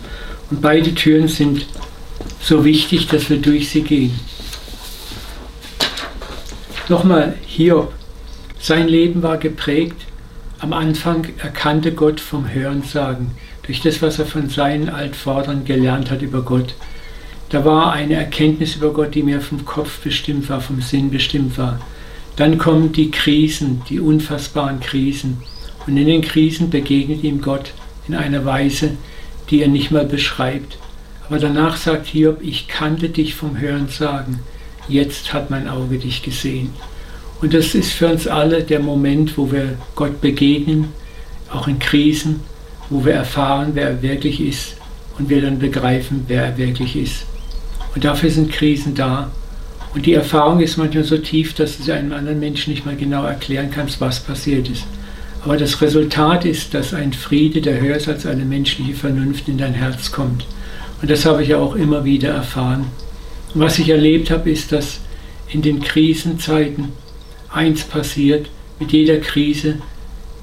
Und 0.51 0.62
beide 0.62 0.94
Türen 0.94 1.30
sind 1.30 1.65
so 2.42 2.65
wichtig, 2.65 3.08
dass 3.08 3.30
wir 3.30 3.38
durch 3.38 3.70
sie 3.70 3.84
gehen. 3.84 4.20
Nochmal 6.89 7.36
Hiob. 7.46 7.94
Sein 8.60 8.89
Leben 8.89 9.24
war 9.24 9.38
geprägt. 9.38 10.01
Am 10.60 10.74
Anfang 10.74 11.27
erkannte 11.38 11.94
Gott 11.94 12.20
vom 12.20 12.50
Hörensagen, 12.50 13.32
durch 13.65 13.82
das, 13.82 14.01
was 14.01 14.20
er 14.20 14.25
von 14.25 14.50
seinen 14.50 14.89
Altvordern 14.89 15.63
gelernt 15.63 16.12
hat 16.12 16.22
über 16.22 16.42
Gott. 16.42 16.75
Da 17.53 17.63
war 17.63 17.93
eine 17.93 18.15
Erkenntnis 18.15 18.77
über 18.77 18.91
Gott, 18.91 19.13
die 19.13 19.22
mir 19.22 19.39
vom 19.39 19.63
Kopf 19.63 20.00
bestimmt 20.00 20.50
war, 20.50 20.60
vom 20.60 20.81
Sinn 20.81 21.12
bestimmt 21.12 21.55
war. 21.60 21.79
Dann 22.36 22.57
kommen 22.57 22.93
die 22.93 23.12
Krisen, 23.12 23.83
die 23.89 24.00
unfassbaren 24.00 24.79
Krisen. 24.79 25.38
Und 25.86 25.95
in 25.95 26.07
den 26.07 26.24
Krisen 26.24 26.72
begegnet 26.72 27.24
ihm 27.24 27.43
Gott 27.43 27.74
in 28.07 28.15
einer 28.15 28.43
Weise, 28.43 28.98
die 29.51 29.62
er 29.62 29.67
nicht 29.67 29.91
mal 29.91 30.03
beschreibt. 30.03 30.79
Aber 31.27 31.38
danach 31.38 31.77
sagt 31.77 32.07
Hiob, 32.07 32.41
ich 32.41 32.67
kannte 32.67 33.10
dich 33.10 33.36
vom 33.36 33.60
Hören 33.60 33.88
sagen, 33.88 34.39
jetzt 34.88 35.31
hat 35.31 35.51
mein 35.51 35.67
Auge 35.67 36.00
dich 36.00 36.24
gesehen. 36.24 36.72
Und 37.39 37.53
das 37.53 37.75
ist 37.75 37.91
für 37.91 38.07
uns 38.07 38.25
alle 38.25 38.63
der 38.63 38.79
Moment, 38.79 39.38
wo 39.38 39.51
wir 39.51 39.77
Gott 39.93 40.22
begegnen, 40.22 40.88
auch 41.51 41.67
in 41.67 41.77
Krisen, 41.77 42.39
wo 42.89 43.05
wir 43.05 43.13
erfahren, 43.13 43.74
wer 43.75 43.89
er 43.89 44.01
wirklich 44.01 44.41
ist 44.41 44.75
und 45.19 45.29
wir 45.29 45.43
dann 45.43 45.60
begreifen, 45.60 46.25
wer 46.27 46.45
er 46.45 46.57
wirklich 46.57 46.95
ist. 46.95 47.27
Und 47.95 48.03
dafür 48.03 48.29
sind 48.29 48.51
Krisen 48.51 48.95
da. 48.95 49.31
Und 49.93 50.05
die 50.05 50.13
Erfahrung 50.13 50.59
ist 50.59 50.77
manchmal 50.77 51.03
so 51.03 51.17
tief, 51.17 51.53
dass 51.53 51.77
du 51.77 51.93
einem 51.93 52.13
anderen 52.13 52.39
Menschen 52.39 52.73
nicht 52.73 52.85
mal 52.85 52.95
genau 52.95 53.23
erklären 53.23 53.69
kannst, 53.71 54.01
was 54.01 54.19
passiert 54.19 54.69
ist. 54.69 54.85
Aber 55.43 55.57
das 55.57 55.81
Resultat 55.81 56.45
ist, 56.45 56.73
dass 56.73 56.93
ein 56.93 57.13
Friede, 57.13 57.62
der 57.62 57.79
höher 57.79 57.97
ist 57.97 58.07
als 58.07 58.25
alle 58.25 58.45
menschliche 58.45 58.93
Vernunft, 58.93 59.47
in 59.47 59.57
dein 59.57 59.73
Herz 59.73 60.12
kommt. 60.12 60.45
Und 61.01 61.12
das 61.12 61.25
habe 61.25 61.43
ich 61.43 61.50
ja 61.50 61.57
auch 61.57 61.75
immer 61.75 62.05
wieder 62.05 62.29
erfahren. 62.29 62.85
Und 63.53 63.62
was 63.62 63.77
ich 63.77 63.89
erlebt 63.89 64.31
habe, 64.31 64.50
ist, 64.50 64.71
dass 64.71 65.00
in 65.50 65.62
den 65.62 65.81
Krisenzeiten 65.81 66.93
eins 67.51 67.83
passiert, 67.83 68.47
mit 68.79 68.91
jeder 68.91 69.17
Krise 69.17 69.79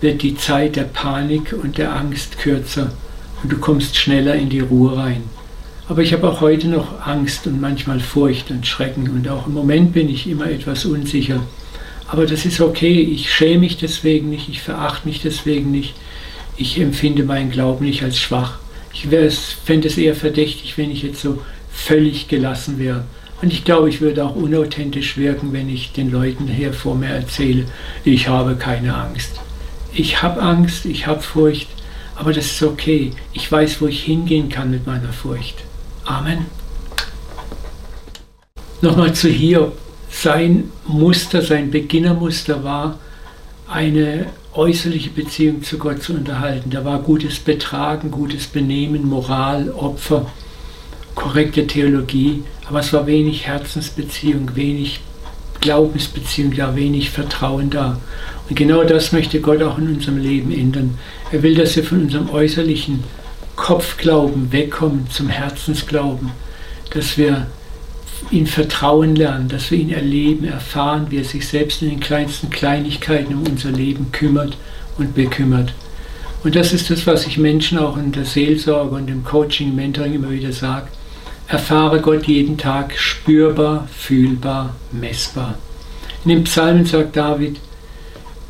wird 0.00 0.22
die 0.22 0.36
Zeit 0.36 0.76
der 0.76 0.84
Panik 0.84 1.54
und 1.60 1.78
der 1.78 1.94
Angst 1.94 2.38
kürzer 2.38 2.92
und 3.42 3.50
du 3.50 3.58
kommst 3.58 3.96
schneller 3.96 4.34
in 4.34 4.48
die 4.48 4.60
Ruhe 4.60 4.96
rein. 4.96 5.24
Aber 5.90 6.02
ich 6.02 6.12
habe 6.12 6.30
auch 6.30 6.40
heute 6.40 6.68
noch 6.68 7.04
Angst 7.04 7.48
und 7.48 7.60
manchmal 7.60 7.98
Furcht 7.98 8.52
und 8.52 8.64
Schrecken 8.64 9.10
und 9.10 9.28
auch 9.28 9.48
im 9.48 9.54
Moment 9.54 9.92
bin 9.92 10.08
ich 10.08 10.28
immer 10.28 10.48
etwas 10.48 10.84
unsicher. 10.84 11.42
Aber 12.06 12.26
das 12.26 12.46
ist 12.46 12.60
okay, 12.60 13.00
ich 13.00 13.34
schäme 13.34 13.62
mich 13.62 13.76
deswegen 13.76 14.30
nicht, 14.30 14.48
ich 14.48 14.62
verachte 14.62 15.08
mich 15.08 15.20
deswegen 15.20 15.72
nicht, 15.72 15.94
ich 16.56 16.78
empfinde 16.78 17.24
meinen 17.24 17.50
Glauben 17.50 17.84
nicht 17.84 18.04
als 18.04 18.20
schwach. 18.20 18.60
Ich 18.94 19.08
fände 19.64 19.88
es 19.88 19.98
eher 19.98 20.14
verdächtig, 20.14 20.78
wenn 20.78 20.92
ich 20.92 21.02
jetzt 21.02 21.22
so 21.22 21.42
völlig 21.72 22.28
gelassen 22.28 22.78
wäre. 22.78 23.02
Und 23.42 23.52
ich 23.52 23.64
glaube, 23.64 23.88
ich 23.88 24.00
würde 24.00 24.24
auch 24.24 24.36
unauthentisch 24.36 25.16
wirken, 25.16 25.52
wenn 25.52 25.68
ich 25.68 25.90
den 25.90 26.12
Leuten 26.12 26.46
hier 26.46 26.72
vor 26.72 26.94
mir 26.94 27.08
erzähle, 27.08 27.64
ich 28.04 28.28
habe 28.28 28.54
keine 28.54 28.94
Angst. 28.94 29.40
Ich 29.92 30.22
habe 30.22 30.40
Angst, 30.40 30.84
ich 30.84 31.08
habe 31.08 31.20
Furcht, 31.20 31.66
aber 32.14 32.32
das 32.32 32.46
ist 32.46 32.62
okay. 32.62 33.10
Ich 33.32 33.50
weiß, 33.50 33.80
wo 33.80 33.88
ich 33.88 34.04
hingehen 34.04 34.48
kann 34.50 34.70
mit 34.70 34.86
meiner 34.86 35.12
Furcht. 35.12 35.64
Amen. 36.10 36.46
Nochmal 38.80 39.14
zu 39.14 39.28
Hiob. 39.28 39.78
Sein 40.10 40.72
Muster, 40.84 41.40
sein 41.40 41.70
Beginnermuster 41.70 42.64
war, 42.64 42.98
eine 43.68 44.26
äußerliche 44.52 45.10
Beziehung 45.10 45.62
zu 45.62 45.78
Gott 45.78 46.02
zu 46.02 46.14
unterhalten. 46.14 46.70
Da 46.70 46.84
war 46.84 46.98
gutes 46.98 47.38
Betragen, 47.38 48.10
gutes 48.10 48.48
Benehmen, 48.48 49.08
Moral, 49.08 49.70
Opfer, 49.70 50.26
korrekte 51.14 51.68
Theologie, 51.68 52.42
aber 52.66 52.80
es 52.80 52.92
war 52.92 53.06
wenig 53.06 53.46
Herzensbeziehung, 53.46 54.56
wenig 54.56 54.98
Glaubensbeziehung 55.60 56.56
da, 56.56 56.74
wenig 56.74 57.10
Vertrauen 57.10 57.70
da. 57.70 58.00
Und 58.48 58.56
genau 58.56 58.82
das 58.82 59.12
möchte 59.12 59.40
Gott 59.40 59.62
auch 59.62 59.78
in 59.78 59.94
unserem 59.94 60.18
Leben 60.18 60.50
ändern. 60.50 60.98
Er 61.30 61.44
will, 61.44 61.54
dass 61.54 61.76
wir 61.76 61.84
von 61.84 62.02
unserem 62.02 62.30
äußerlichen 62.30 63.04
Kopfglauben 63.60 64.52
wegkommen 64.52 65.10
zum 65.10 65.28
Herzensglauben, 65.28 66.30
dass 66.94 67.18
wir 67.18 67.46
ihn 68.30 68.46
vertrauen 68.46 69.14
lernen, 69.14 69.48
dass 69.48 69.70
wir 69.70 69.76
ihn 69.78 69.92
erleben, 69.92 70.46
erfahren, 70.46 71.08
wie 71.10 71.18
er 71.18 71.24
sich 71.24 71.46
selbst 71.46 71.82
in 71.82 71.90
den 71.90 72.00
kleinsten 72.00 72.48
Kleinigkeiten 72.48 73.34
um 73.34 73.46
unser 73.46 73.70
Leben 73.70 74.12
kümmert 74.12 74.56
und 74.96 75.14
bekümmert. 75.14 75.74
Und 76.42 76.56
das 76.56 76.72
ist 76.72 76.88
das, 76.88 77.06
was 77.06 77.26
ich 77.26 77.36
Menschen 77.36 77.76
auch 77.76 77.98
in 77.98 78.12
der 78.12 78.24
Seelsorge 78.24 78.94
und 78.94 79.10
im 79.10 79.24
Coaching, 79.24 79.74
Mentoring 79.74 80.14
immer 80.14 80.30
wieder 80.30 80.52
sage. 80.52 80.88
Erfahre 81.46 82.00
Gott 82.00 82.26
jeden 82.26 82.56
Tag 82.56 82.96
spürbar, 82.96 83.86
fühlbar, 83.94 84.74
messbar. 84.90 85.58
In 86.24 86.30
den 86.30 86.44
Psalmen 86.44 86.86
sagt 86.86 87.14
David, 87.14 87.60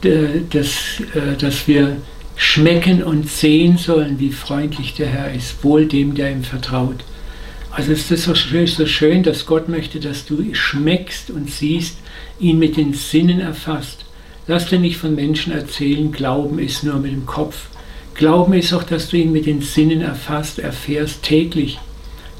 dass, 0.02 1.00
äh, 1.14 1.36
dass 1.36 1.66
wir 1.66 1.96
schmecken 2.40 3.02
und 3.02 3.28
sehen 3.28 3.76
sollen, 3.76 4.18
wie 4.18 4.32
freundlich 4.32 4.94
der 4.94 5.08
Herr 5.08 5.30
ist, 5.30 5.62
wohl 5.62 5.84
dem, 5.84 6.14
der 6.14 6.32
ihm 6.32 6.42
vertraut. 6.42 7.04
Also 7.70 7.92
ist 7.92 8.08
so 8.08 8.34
schön, 8.34 8.66
so 8.66 8.86
schön, 8.86 9.22
dass 9.22 9.44
Gott 9.44 9.68
möchte, 9.68 10.00
dass 10.00 10.24
du 10.24 10.42
schmeckst 10.54 11.30
und 11.30 11.50
siehst, 11.50 11.98
ihn 12.40 12.58
mit 12.58 12.78
den 12.78 12.94
Sinnen 12.94 13.40
erfasst. 13.40 14.06
Lass 14.46 14.66
dir 14.70 14.78
nicht 14.78 14.96
von 14.96 15.14
Menschen 15.14 15.52
erzählen, 15.52 16.12
Glauben 16.12 16.58
ist 16.58 16.82
nur 16.82 16.94
mit 16.94 17.12
dem 17.12 17.26
Kopf. 17.26 17.68
Glauben 18.14 18.54
ist 18.54 18.72
auch, 18.72 18.84
dass 18.84 19.10
du 19.10 19.18
ihn 19.18 19.32
mit 19.32 19.44
den 19.44 19.60
Sinnen 19.60 20.00
erfasst, 20.00 20.58
erfährst 20.60 21.22
täglich. 21.22 21.78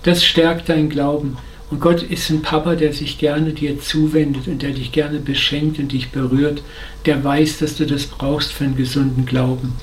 Das 0.02 0.24
stärkt 0.24 0.70
dein 0.70 0.88
Glauben. 0.88 1.36
Und 1.70 1.80
Gott 1.80 2.02
ist 2.02 2.28
ein 2.30 2.42
Papa, 2.42 2.74
der 2.74 2.92
sich 2.92 3.18
gerne 3.18 3.52
dir 3.52 3.80
zuwendet 3.80 4.48
und 4.48 4.62
der 4.62 4.70
dich 4.70 4.90
gerne 4.90 5.20
beschenkt 5.20 5.78
und 5.78 5.92
dich 5.92 6.10
berührt. 6.10 6.62
Der 7.06 7.22
weiß, 7.22 7.58
dass 7.58 7.76
du 7.76 7.86
das 7.86 8.06
brauchst 8.06 8.52
für 8.52 8.64
einen 8.64 8.76
gesunden 8.76 9.24
Glauben. 9.24 9.74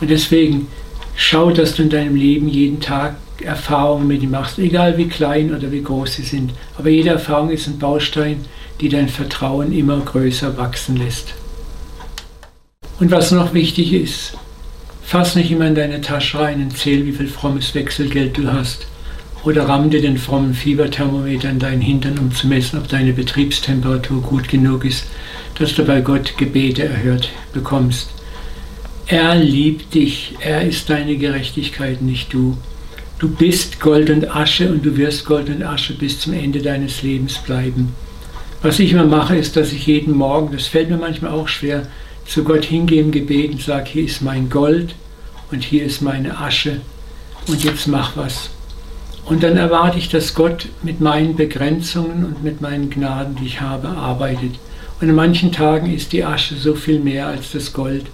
Und 0.00 0.10
deswegen 0.10 0.68
schau, 1.16 1.50
dass 1.50 1.74
du 1.74 1.82
in 1.82 1.90
deinem 1.90 2.14
Leben 2.14 2.48
jeden 2.48 2.80
Tag 2.80 3.16
Erfahrungen 3.42 4.06
mit 4.06 4.22
ihm 4.22 4.30
machst, 4.30 4.58
egal 4.60 4.96
wie 4.96 5.08
klein 5.08 5.54
oder 5.54 5.72
wie 5.72 5.82
groß 5.82 6.14
sie 6.14 6.22
sind. 6.22 6.52
Aber 6.78 6.88
jede 6.88 7.10
Erfahrung 7.10 7.50
ist 7.50 7.66
ein 7.66 7.78
Baustein, 7.78 8.44
die 8.80 8.88
dein 8.88 9.08
Vertrauen 9.08 9.72
immer 9.72 9.98
größer 10.00 10.56
wachsen 10.56 10.96
lässt. 10.96 11.34
Und 13.00 13.10
was 13.10 13.32
noch 13.32 13.54
wichtig 13.54 13.92
ist, 13.92 14.34
fass 15.02 15.34
nicht 15.34 15.50
immer 15.50 15.66
in 15.66 15.74
deine 15.74 16.00
Tasche 16.00 16.38
rein 16.38 16.62
und 16.62 16.76
zähl, 16.76 17.04
wie 17.06 17.12
viel 17.12 17.26
frommes 17.26 17.74
Wechselgeld 17.74 18.38
du 18.38 18.52
hast. 18.52 18.86
Oder 19.44 19.68
ramm 19.68 19.90
dir 19.90 20.00
den 20.00 20.16
frommen 20.16 20.54
Fieberthermometer 20.54 21.50
in 21.50 21.58
deinen 21.58 21.82
Hintern, 21.82 22.18
um 22.18 22.34
zu 22.34 22.46
messen, 22.46 22.78
ob 22.78 22.88
deine 22.88 23.12
Betriebstemperatur 23.12 24.22
gut 24.22 24.48
genug 24.48 24.86
ist, 24.86 25.04
dass 25.58 25.74
du 25.74 25.84
bei 25.84 26.00
Gott 26.00 26.38
Gebete 26.38 26.84
erhört 26.84 27.30
bekommst. 27.52 28.08
Er 29.06 29.34
liebt 29.34 29.92
dich, 29.94 30.34
er 30.40 30.62
ist 30.62 30.88
deine 30.88 31.16
Gerechtigkeit, 31.16 32.00
nicht 32.00 32.32
du. 32.32 32.56
Du 33.18 33.28
bist 33.28 33.80
Gold 33.80 34.08
und 34.08 34.34
Asche 34.34 34.70
und 34.70 34.84
du 34.84 34.96
wirst 34.96 35.26
Gold 35.26 35.50
und 35.50 35.62
Asche 35.62 35.92
bis 35.92 36.20
zum 36.20 36.32
Ende 36.32 36.62
deines 36.62 37.02
Lebens 37.02 37.38
bleiben. 37.38 37.94
Was 38.62 38.78
ich 38.78 38.92
immer 38.92 39.04
mache, 39.04 39.36
ist, 39.36 39.56
dass 39.56 39.72
ich 39.74 39.86
jeden 39.86 40.16
Morgen, 40.16 40.52
das 40.52 40.68
fällt 40.68 40.88
mir 40.88 40.96
manchmal 40.96 41.32
auch 41.32 41.48
schwer, 41.48 41.86
zu 42.26 42.44
Gott 42.44 42.64
hingehe 42.64 43.02
im 43.02 43.10
Gebet 43.10 43.52
und 43.52 43.62
sage, 43.62 43.90
hier 43.90 44.04
ist 44.04 44.22
mein 44.22 44.48
Gold 44.48 44.94
und 45.52 45.62
hier 45.62 45.84
ist 45.84 46.00
meine 46.00 46.38
Asche 46.38 46.80
und 47.46 47.62
jetzt 47.62 47.86
mach 47.86 48.16
was. 48.16 48.48
Und 49.26 49.42
dann 49.42 49.56
erwarte 49.56 49.98
ich, 49.98 50.08
dass 50.08 50.34
Gott 50.34 50.68
mit 50.82 51.00
meinen 51.00 51.34
Begrenzungen 51.34 52.24
und 52.24 52.44
mit 52.44 52.60
meinen 52.60 52.90
Gnaden, 52.90 53.36
die 53.36 53.46
ich 53.46 53.60
habe, 53.60 53.88
arbeitet. 53.88 54.58
Und 55.00 55.08
an 55.08 55.14
manchen 55.14 55.50
Tagen 55.50 55.92
ist 55.92 56.12
die 56.12 56.24
Asche 56.24 56.56
so 56.56 56.74
viel 56.74 57.00
mehr 57.00 57.26
als 57.26 57.52
das 57.52 57.72
Gold. 57.72 58.06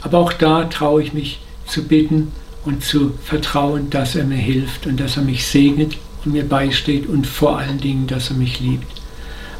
Aber 0.00 0.18
auch 0.18 0.32
da 0.32 0.64
traue 0.64 1.02
ich 1.02 1.12
mich 1.12 1.40
zu 1.66 1.84
bitten 1.84 2.32
und 2.64 2.82
zu 2.82 3.12
vertrauen, 3.22 3.90
dass 3.90 4.16
er 4.16 4.24
mir 4.24 4.36
hilft 4.36 4.86
und 4.86 4.98
dass 4.98 5.16
er 5.16 5.22
mich 5.22 5.46
segnet 5.46 5.96
und 6.24 6.32
mir 6.32 6.48
beisteht 6.48 7.06
und 7.06 7.26
vor 7.26 7.58
allen 7.58 7.78
Dingen, 7.78 8.06
dass 8.06 8.30
er 8.30 8.36
mich 8.36 8.60
liebt. 8.60 8.86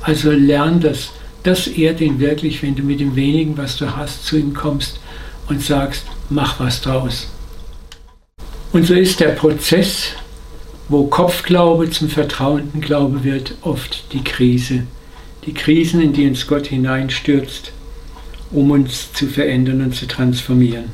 Also 0.03 0.31
lern 0.31 0.81
das. 0.81 1.11
Das 1.43 1.67
ehrt 1.69 2.01
ihn 2.01 2.19
wirklich, 2.19 2.63
wenn 2.63 2.75
du 2.75 2.83
mit 2.83 3.01
dem 3.01 3.15
wenigen, 3.15 3.57
was 3.57 3.77
du 3.77 3.97
hast, 3.97 4.25
zu 4.25 4.37
ihm 4.37 4.55
kommst 4.55 4.99
und 5.49 5.63
sagst, 5.63 6.05
mach 6.29 6.59
was 6.59 6.81
draus. 6.81 7.29
Und 8.73 8.87
so 8.87 8.95
ist 8.95 9.21
der 9.21 9.29
Prozess, 9.29 10.09
wo 10.89 11.05
Kopfglaube 11.05 11.91
zum 11.91 12.09
vertrauenden 12.09 12.81
Glaube 12.81 13.25
wird, 13.25 13.55
oft 13.63 14.13
die 14.13 14.23
Krise. 14.23 14.85
Die 15.45 15.55
Krisen, 15.55 16.01
in 16.01 16.13
die 16.13 16.27
uns 16.27 16.47
Gott 16.47 16.67
hineinstürzt, 16.67 17.73
um 18.51 18.71
uns 18.71 19.13
zu 19.13 19.27
verändern 19.27 19.83
und 19.83 19.95
zu 19.95 20.07
transformieren. 20.07 20.87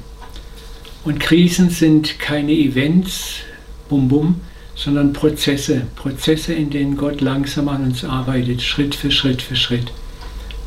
Und 1.04 1.20
Krisen 1.20 1.70
sind 1.70 2.18
keine 2.18 2.52
Events, 2.52 3.40
bum 3.88 4.08
bum, 4.08 4.40
sondern 4.74 5.12
Prozesse. 5.12 5.82
Prozesse, 5.96 6.54
in 6.54 6.70
denen 6.70 6.96
Gott 6.96 7.20
langsam 7.20 7.68
an 7.68 7.84
uns 7.84 8.04
arbeitet, 8.04 8.62
Schritt 8.62 8.94
für 8.94 9.10
Schritt 9.10 9.42
für 9.42 9.56
Schritt, 9.56 9.92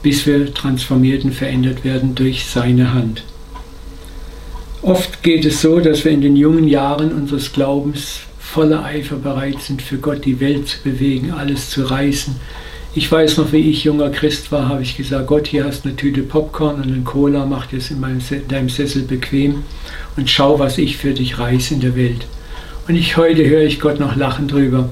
bis 0.04 0.26
wir 0.26 0.54
transformiert 0.54 1.24
und 1.24 1.34
verändert 1.34 1.84
werden 1.84 2.16
durch 2.16 2.46
seine 2.46 2.94
Hand. 2.94 3.24
Oft 4.82 5.24
geht 5.24 5.46
es 5.46 5.62
so, 5.62 5.80
dass 5.80 6.06
wir 6.06 6.12
in 6.12 6.22
den 6.22 6.36
jungen 6.36 6.68
Jahren 6.68 7.12
unseres 7.12 7.52
Glaubens 7.54 8.20
voller 8.46 8.84
Eifer 8.84 9.18
bereit 9.18 9.62
sind, 9.62 9.82
für 9.82 9.98
Gott 9.98 10.26
die 10.26 10.40
Welt 10.40 10.68
zu 10.68 10.82
bewegen, 10.84 11.32
alles 11.32 11.70
zu 11.70 11.84
reißen, 11.84 12.36
ich 12.98 13.12
weiß 13.12 13.36
noch, 13.36 13.52
wie 13.52 13.70
ich 13.70 13.84
junger 13.84 14.10
Christ 14.10 14.54
war, 14.54 14.70
habe 14.70 14.82
ich 14.82 14.96
gesagt, 14.96 15.28
Gott, 15.28 15.48
hier 15.48 15.66
hast 15.66 15.84
du 15.84 15.90
eine 15.90 15.98
Tüte 15.98 16.22
Popcorn 16.22 16.76
und 16.76 16.84
eine 16.84 17.02
Cola, 17.02 17.46
mach 17.46 17.66
dir 17.66 17.80
es 17.80 17.92
in, 17.92 18.00
meinem, 18.00 18.22
in 18.30 18.48
deinem 18.48 18.70
Sessel 18.70 19.02
bequem 19.02 19.64
und 20.16 20.30
schau, 20.30 20.60
was 20.60 20.78
ich 20.78 20.96
für 20.96 21.14
dich 21.14 21.38
reiße 21.38 21.74
in 21.74 21.82
der 21.82 21.98
Welt. 21.98 22.26
Und 22.88 22.96
ich 22.96 23.18
heute 23.18 23.46
höre 23.46 23.64
ich 23.64 23.82
Gott 23.82 24.00
noch 24.00 24.16
lachen 24.16 24.48
drüber. 24.48 24.88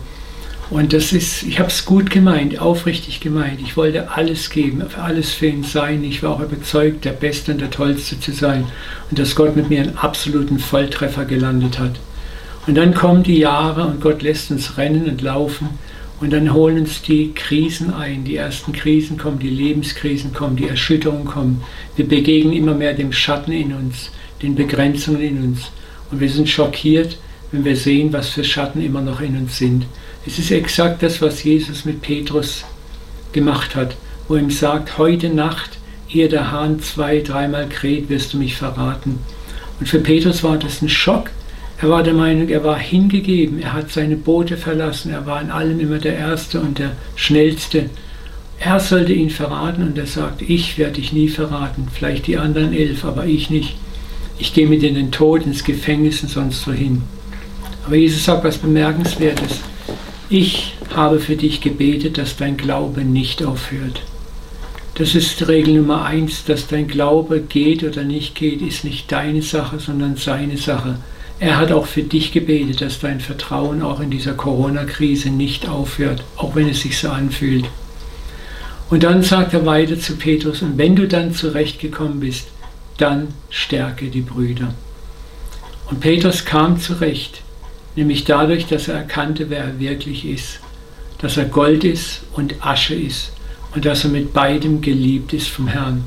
Und 0.70 0.92
das 0.92 1.14
ist, 1.14 1.44
ich 1.44 1.60
habe 1.60 1.70
es 1.70 1.86
gut 1.86 2.10
gemeint, 2.10 2.60
aufrichtig 2.60 3.22
gemeint. 3.22 3.62
Ich 3.62 3.78
wollte 3.78 4.12
alles 4.12 4.50
geben, 4.50 4.84
alles 5.02 5.32
für 5.32 5.48
ihn 5.48 5.64
sein. 5.64 6.04
Ich 6.04 6.24
war 6.24 6.32
auch 6.32 6.42
überzeugt, 6.42 7.06
der 7.06 7.12
Beste 7.14 7.54
und 7.54 7.62
der 7.62 7.72
Tollste 7.72 8.20
zu 8.20 8.34
sein. 8.34 8.66
Und 9.12 9.20
dass 9.20 9.34
Gott 9.34 9.56
mit 9.56 9.70
mir 9.70 9.82
einen 9.82 9.98
absoluten 9.98 10.60
Volltreffer 10.60 11.24
gelandet 11.24 11.80
hat. 11.80 12.02
Und 12.66 12.76
dann 12.76 12.94
kommen 12.94 13.24
die 13.24 13.40
Jahre 13.40 13.86
und 13.86 14.02
Gott 14.02 14.22
lässt 14.22 14.52
uns 14.52 14.78
rennen 14.78 15.10
und 15.10 15.22
laufen. 15.22 15.70
Und 16.22 16.32
dann 16.32 16.54
holen 16.54 16.80
uns 16.80 17.02
die 17.02 17.34
Krisen 17.34 17.94
ein. 17.94 18.24
Die 18.24 18.38
ersten 18.38 18.72
Krisen 18.72 19.18
kommen, 19.18 19.40
die 19.40 19.50
Lebenskrisen 19.50 20.34
kommen, 20.34 20.56
die 20.56 20.70
Erschütterungen 20.70 21.26
kommen. 21.26 21.64
Wir 21.98 22.08
begegnen 22.08 22.54
immer 22.54 22.74
mehr 22.74 22.94
dem 22.94 23.12
Schatten 23.12 23.52
in 23.52 23.74
uns, 23.74 24.12
den 24.42 24.56
Begrenzungen 24.56 25.22
in 25.22 25.44
uns. 25.44 25.72
Und 26.12 26.22
wir 26.22 26.30
sind 26.30 26.48
schockiert, 26.48 27.18
wenn 27.52 27.66
wir 27.66 27.76
sehen, 27.76 28.14
was 28.14 28.30
für 28.30 28.44
Schatten 28.46 28.82
immer 28.82 29.02
noch 29.02 29.20
in 29.20 29.36
uns 29.36 29.58
sind. 29.58 29.86
Es 30.26 30.40
ist 30.40 30.52
exakt 30.52 31.04
das, 31.04 31.22
was 31.22 31.44
Jesus 31.44 31.84
mit 31.84 32.02
Petrus 32.02 32.64
gemacht 33.34 33.76
hat, 33.76 33.98
wo 34.28 34.36
er 34.36 34.42
ihm 34.42 34.52
sagt, 34.52 34.98
heute 34.98 35.28
Nacht, 35.28 35.78
ehe 36.10 36.30
der 36.30 36.52
Hahn 36.52 36.80
zwei, 36.80 37.20
dreimal 37.20 37.68
kräht, 37.68 38.10
wirst 38.10 38.34
du 38.34 38.38
mich 38.38 38.56
verraten. 38.56 39.20
Und 39.80 39.90
für 39.90 40.00
Petrus 40.00 40.44
war 40.44 40.58
das 40.58 40.82
ein 40.82 40.88
Schock, 40.88 41.32
er 41.84 41.90
war 41.90 42.02
der 42.02 42.14
Meinung, 42.14 42.48
er 42.48 42.64
war 42.64 42.80
hingegeben, 42.80 43.62
er 43.62 43.74
hat 43.74 43.92
seine 43.92 44.16
Boote 44.16 44.56
verlassen, 44.56 45.12
er 45.12 45.26
war 45.26 45.42
in 45.42 45.52
allem 45.52 45.82
immer 45.82 45.98
der 45.98 46.18
Erste 46.18 46.62
und 46.62 46.80
der 46.80 46.94
Schnellste. 47.18 47.90
Er 48.58 48.80
sollte 48.80 49.12
ihn 49.12 49.30
verraten 49.30 49.84
und 49.84 49.98
er 49.98 50.06
sagt, 50.06 50.44
ich 50.44 50.78
werde 50.78 50.94
dich 50.94 51.12
nie 51.12 51.28
verraten, 51.28 51.90
vielleicht 51.92 52.28
die 52.28 52.38
anderen 52.38 52.72
elf, 52.72 53.04
aber 53.04 53.26
ich 53.26 53.50
nicht. 53.50 53.76
Ich 54.40 54.54
gehe 54.54 54.66
mit 54.66 54.82
in 54.82 54.96
den 54.96 55.12
Tod, 55.12 55.46
ins 55.46 55.66
Gefängnis 55.66 56.24
und 56.24 56.30
sonst 56.30 56.66
wohin. 56.68 57.02
Aber 57.86 57.98
Jesus 57.98 58.24
sagt 58.24 58.46
was 58.46 58.60
Bemerkenswertes. 58.60 59.60
Ich 60.30 60.76
habe 60.96 61.20
für 61.20 61.36
dich 61.36 61.60
gebetet, 61.60 62.18
dass 62.18 62.38
dein 62.38 62.56
Glaube 62.56 63.04
nicht 63.04 63.44
aufhört. 63.44 64.04
Das 64.96 65.16
ist 65.16 65.50
Regel 65.50 65.74
Nummer 65.74 66.06
eins, 66.06 66.46
dass 66.46 66.66
dein 66.66 66.88
Glaube 66.88 67.42
geht 67.42 67.84
oder 67.84 68.06
nicht 68.06 68.36
geht, 68.36 68.62
ist 68.62 68.86
nicht 68.86 69.12
deine 69.12 69.42
Sache, 69.42 69.80
sondern 69.80 70.16
seine 70.16 70.56
Sache. 70.56 70.96
Er 71.40 71.58
hat 71.58 71.72
auch 71.72 71.88
für 71.88 72.04
dich 72.04 72.32
gebetet, 72.32 72.82
dass 72.82 73.00
dein 73.00 73.20
Vertrauen 73.20 73.82
auch 73.82 74.00
in 74.00 74.12
dieser 74.12 74.34
Corona-Krise 74.34 75.30
nicht 75.30 75.68
aufhört, 75.68 76.24
auch 76.38 76.56
wenn 76.56 76.70
es 76.70 76.82
sich 76.82 76.98
so 76.98 77.10
anfühlt. 77.10 77.66
Und 78.90 79.04
dann 79.04 79.24
sagt 79.24 79.54
er 79.54 79.66
weiter 79.66 80.00
zu 80.00 80.16
Petrus, 80.16 80.62
und 80.62 80.78
wenn 80.78 80.96
du 80.96 81.08
dann 81.08 81.34
zurechtgekommen 81.34 82.20
bist, 82.20 82.48
dann 82.98 83.30
stärke 83.50 84.10
die 84.10 84.22
Brüder. 84.22 84.74
Und 85.90 86.00
Petrus 86.00 86.46
kam 86.46 86.80
zurecht, 86.80 87.42
nämlich 87.96 88.24
dadurch, 88.24 88.68
dass 88.68 88.88
er 88.88 88.96
erkannte, 88.96 89.50
wer 89.50 89.64
er 89.66 89.80
wirklich 89.80 90.26
ist, 90.26 90.60
dass 91.18 91.38
er 91.38 91.46
Gold 91.46 91.84
ist 91.84 92.22
und 92.34 92.66
Asche 92.66 92.96
ist 92.96 93.32
und 93.74 93.86
dass 93.86 94.04
er 94.04 94.12
mit 94.12 94.34
beidem 94.34 94.82
geliebt 94.82 95.34
ist 95.34 95.48
vom 95.48 95.68
Herrn. 95.68 96.04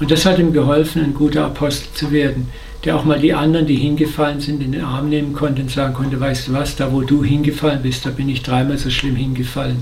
Und 0.00 0.10
das 0.10 0.26
hat 0.26 0.38
ihm 0.38 0.52
geholfen, 0.52 1.04
ein 1.04 1.14
guter 1.14 1.44
Apostel 1.46 1.88
zu 1.94 2.10
werden, 2.10 2.50
der 2.84 2.96
auch 2.96 3.04
mal 3.04 3.18
die 3.18 3.32
anderen, 3.32 3.66
die 3.66 3.76
hingefallen 3.76 4.40
sind, 4.40 4.62
in 4.62 4.72
den 4.72 4.84
Arm 4.84 5.08
nehmen 5.08 5.32
konnte 5.32 5.62
und 5.62 5.70
sagen 5.70 5.94
konnte, 5.94 6.20
weißt 6.20 6.48
du 6.48 6.52
was, 6.52 6.76
da 6.76 6.92
wo 6.92 7.00
du 7.00 7.24
hingefallen 7.24 7.82
bist, 7.82 8.04
da 8.04 8.10
bin 8.10 8.28
ich 8.28 8.42
dreimal 8.42 8.76
so 8.76 8.90
schlimm 8.90 9.16
hingefallen. 9.16 9.78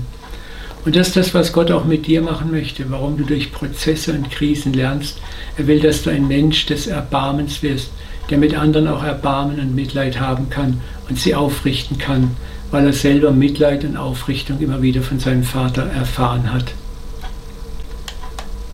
Und 0.85 0.95
das 0.95 1.07
ist 1.07 1.15
das, 1.15 1.33
was 1.33 1.53
Gott 1.53 1.71
auch 1.71 1.85
mit 1.85 2.07
dir 2.07 2.21
machen 2.21 2.51
möchte, 2.51 2.89
warum 2.91 3.17
du 3.17 3.23
durch 3.23 3.51
Prozesse 3.51 4.13
und 4.13 4.29
Krisen 4.31 4.73
lernst. 4.73 5.21
Er 5.57 5.67
will, 5.67 5.79
dass 5.79 6.03
du 6.03 6.09
ein 6.09 6.27
Mensch 6.27 6.65
des 6.65 6.87
Erbarmens 6.87 7.63
wirst, 7.63 7.89
der 8.29 8.37
mit 8.37 8.55
anderen 8.55 8.87
auch 8.87 9.03
Erbarmen 9.03 9.59
und 9.59 9.75
Mitleid 9.75 10.19
haben 10.19 10.49
kann 10.49 10.81
und 11.09 11.19
sie 11.19 11.35
aufrichten 11.35 11.97
kann, 11.97 12.31
weil 12.71 12.85
er 12.85 12.93
selber 12.93 13.31
Mitleid 13.31 13.85
und 13.85 13.97
Aufrichtung 13.97 14.59
immer 14.59 14.81
wieder 14.81 15.01
von 15.01 15.19
seinem 15.19 15.43
Vater 15.43 15.83
erfahren 15.83 16.53
hat. 16.53 16.73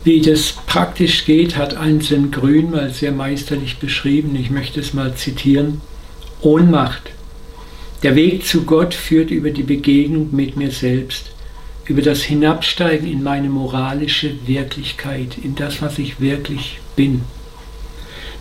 Wie 0.03 0.21
das 0.21 0.53
praktisch 0.65 1.25
geht, 1.25 1.57
hat 1.57 1.75
Anselm 1.75 2.31
Grün 2.31 2.71
mal 2.71 2.89
sehr 2.89 3.11
meisterlich 3.11 3.79
beschrieben. 3.79 4.33
Ich 4.35 4.49
möchte 4.49 4.79
es 4.79 4.93
mal 4.93 5.13
zitieren. 5.15 5.81
Ohnmacht. 6.41 7.11
Der 8.01 8.15
Weg 8.15 8.45
zu 8.45 8.63
Gott 8.63 8.93
führt 8.93 9.29
über 9.29 9.49
die 9.49 9.63
Begegnung 9.63 10.29
mit 10.31 10.55
mir 10.55 10.71
selbst, 10.71 11.31
über 11.85 12.01
das 12.01 12.23
Hinabsteigen 12.23 13.11
in 13.11 13.23
meine 13.23 13.49
moralische 13.49 14.35
Wirklichkeit, 14.47 15.37
in 15.43 15.55
das, 15.55 15.81
was 15.81 15.99
ich 15.99 16.21
wirklich 16.21 16.79
bin. 16.95 17.23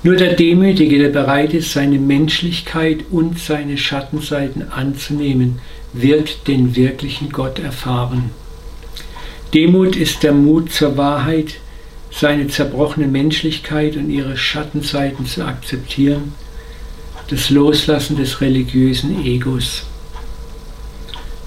Nur 0.04 0.14
der 0.14 0.35
Demütige, 0.35 0.96
der 0.98 1.09
bereit 1.09 1.54
ist, 1.54 1.72
seine 1.72 1.98
Menschlichkeit 1.98 3.06
und 3.11 3.40
seine 3.40 3.76
Schattenseiten 3.78 4.70
anzunehmen, 4.70 5.59
wird 5.92 6.46
den 6.46 6.76
wirklichen 6.76 7.30
Gott 7.30 7.59
erfahren. 7.59 8.30
Demut 9.54 9.96
ist 9.96 10.22
der 10.22 10.32
Mut 10.32 10.70
zur 10.70 10.98
Wahrheit, 10.98 11.54
seine 12.11 12.48
zerbrochene 12.48 13.06
Menschlichkeit 13.06 13.96
und 13.96 14.11
ihre 14.11 14.37
Schattenseiten 14.37 15.24
zu 15.24 15.42
akzeptieren, 15.42 16.34
das 17.30 17.48
Loslassen 17.48 18.16
des 18.18 18.42
religiösen 18.42 19.24
Egos. 19.24 19.84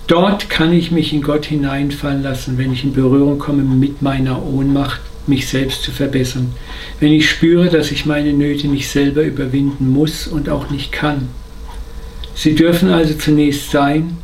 Dort 0.08 0.50
kann 0.50 0.74
ich 0.74 0.90
mich 0.90 1.14
in 1.14 1.22
Gott 1.22 1.46
hineinfallen 1.46 2.24
lassen, 2.24 2.58
wenn 2.58 2.74
ich 2.74 2.84
in 2.84 2.94
Berührung 2.94 3.38
komme 3.38 3.62
mit 3.62 4.02
meiner 4.02 4.44
Ohnmacht, 4.44 5.02
mich 5.28 5.48
selbst 5.48 5.84
zu 5.84 5.92
verbessern, 5.92 6.54
wenn 7.00 7.14
ich 7.14 7.30
spüre, 7.30 7.70
dass 7.70 7.92
ich 7.92 8.08
meine 8.08 8.34
Nöte 8.34 8.68
nicht 8.68 8.90
selber 8.90 9.22
überwinden 9.22 9.90
muss 9.90 10.26
und 10.26 10.50
auch 10.50 10.72
nicht 10.72 10.92
kann. 10.92 11.30
Sie 12.34 12.56
dürfen 12.56 12.90
also 12.90 13.14
zunächst 13.14 13.70
sein, 13.70 14.18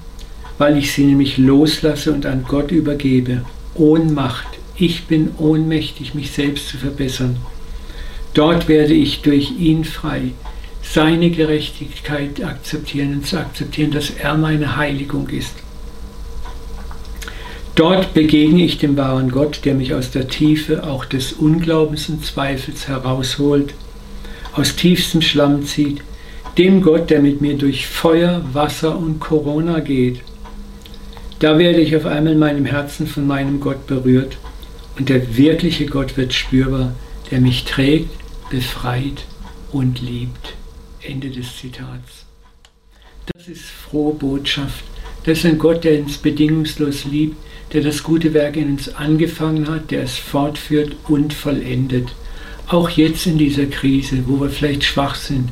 weil 0.58 0.78
ich 0.78 0.92
sie 0.92 1.06
nämlich 1.06 1.38
loslasse 1.38 2.12
und 2.12 2.26
an 2.26 2.44
Gott 2.48 2.72
übergebe 2.72 3.44
Ohnmacht. 3.78 4.48
Ich 4.76 5.06
bin 5.06 5.32
ohnmächtig, 5.38 6.14
mich 6.14 6.32
selbst 6.32 6.70
zu 6.70 6.78
verbessern. 6.78 7.38
Dort 8.34 8.68
werde 8.68 8.94
ich 8.94 9.22
durch 9.22 9.52
ihn 9.58 9.84
frei, 9.84 10.32
seine 10.84 11.32
Gerechtigkeit 11.32 12.44
akzeptieren 12.44 13.14
und 13.14 13.26
zu 13.26 13.38
akzeptieren, 13.38 13.92
dass 13.92 14.12
er 14.12 14.38
meine 14.38 14.78
Heiligung 14.78 15.30
ist. 15.30 15.56
Dort 17.76 18.14
begegne 18.14 18.64
ich 18.64 18.78
dem 18.78 18.98
wahren 18.98 19.30
Gott, 19.30 19.62
der 19.66 19.76
mich 19.76 19.94
aus 19.94 20.12
der 20.12 20.28
Tiefe 20.28 20.84
auch 20.84 21.06
des 21.06 21.34
Unglaubens 21.34 22.10
und 22.10 22.26
Zweifels 22.26 22.88
herausholt, 22.88 23.74
aus 24.54 24.76
tiefstem 24.76 25.22
Schlamm 25.22 25.66
zieht, 25.66 26.02
dem 26.58 26.82
Gott, 26.82 27.12
der 27.12 27.22
mit 27.22 27.42
mir 27.42 27.56
durch 27.56 27.86
Feuer, 27.86 28.42
Wasser 28.54 28.98
und 28.98 29.20
Corona 29.20 29.80
geht 29.80 30.22
da 31.40 31.60
werde 31.60 31.82
ich 31.82 31.96
auf 31.96 32.06
einmal 32.06 32.34
in 32.34 32.40
meinem 32.40 32.66
Herzen 32.66 33.08
von 33.08 33.28
meinem 33.28 33.60
Gott 33.60 33.88
berührt 33.88 34.38
und 34.98 35.10
der 35.10 35.38
wirkliche 35.38 35.86
Gott 35.86 36.18
wird 36.18 36.34
spürbar, 36.34 36.94
der 37.30 37.40
mich 37.42 37.66
trägt, 37.66 38.10
befreit 38.50 39.26
und 39.72 40.02
liebt. 40.02 40.56
Ende 41.02 41.30
des 41.30 41.58
Zitats. 41.58 42.26
Das 43.34 43.48
ist 43.48 43.66
frohe 43.66 44.14
Botschaft. 44.14 44.84
Das 45.24 45.40
ist 45.40 45.46
ein 45.46 45.60
Gott, 45.60 45.84
der 45.84 46.00
uns 46.00 46.18
bedingungslos 46.18 47.06
liebt, 47.06 47.36
der 47.74 47.82
das 47.82 48.02
gute 48.02 48.34
Werk 48.34 48.56
in 48.56 48.72
uns 48.72 48.96
angefangen 48.96 49.68
hat, 49.68 49.92
der 49.92 50.04
es 50.04 50.18
fortführt 50.18 50.96
und 51.08 51.34
vollendet. 51.34 52.10
Auch 52.68 52.90
jetzt 52.90 53.28
in 53.28 53.38
dieser 53.38 53.66
Krise, 53.66 54.24
wo 54.26 54.40
wir 54.40 54.50
vielleicht 54.50 54.84
schwach 54.84 55.16
sind, 55.16 55.50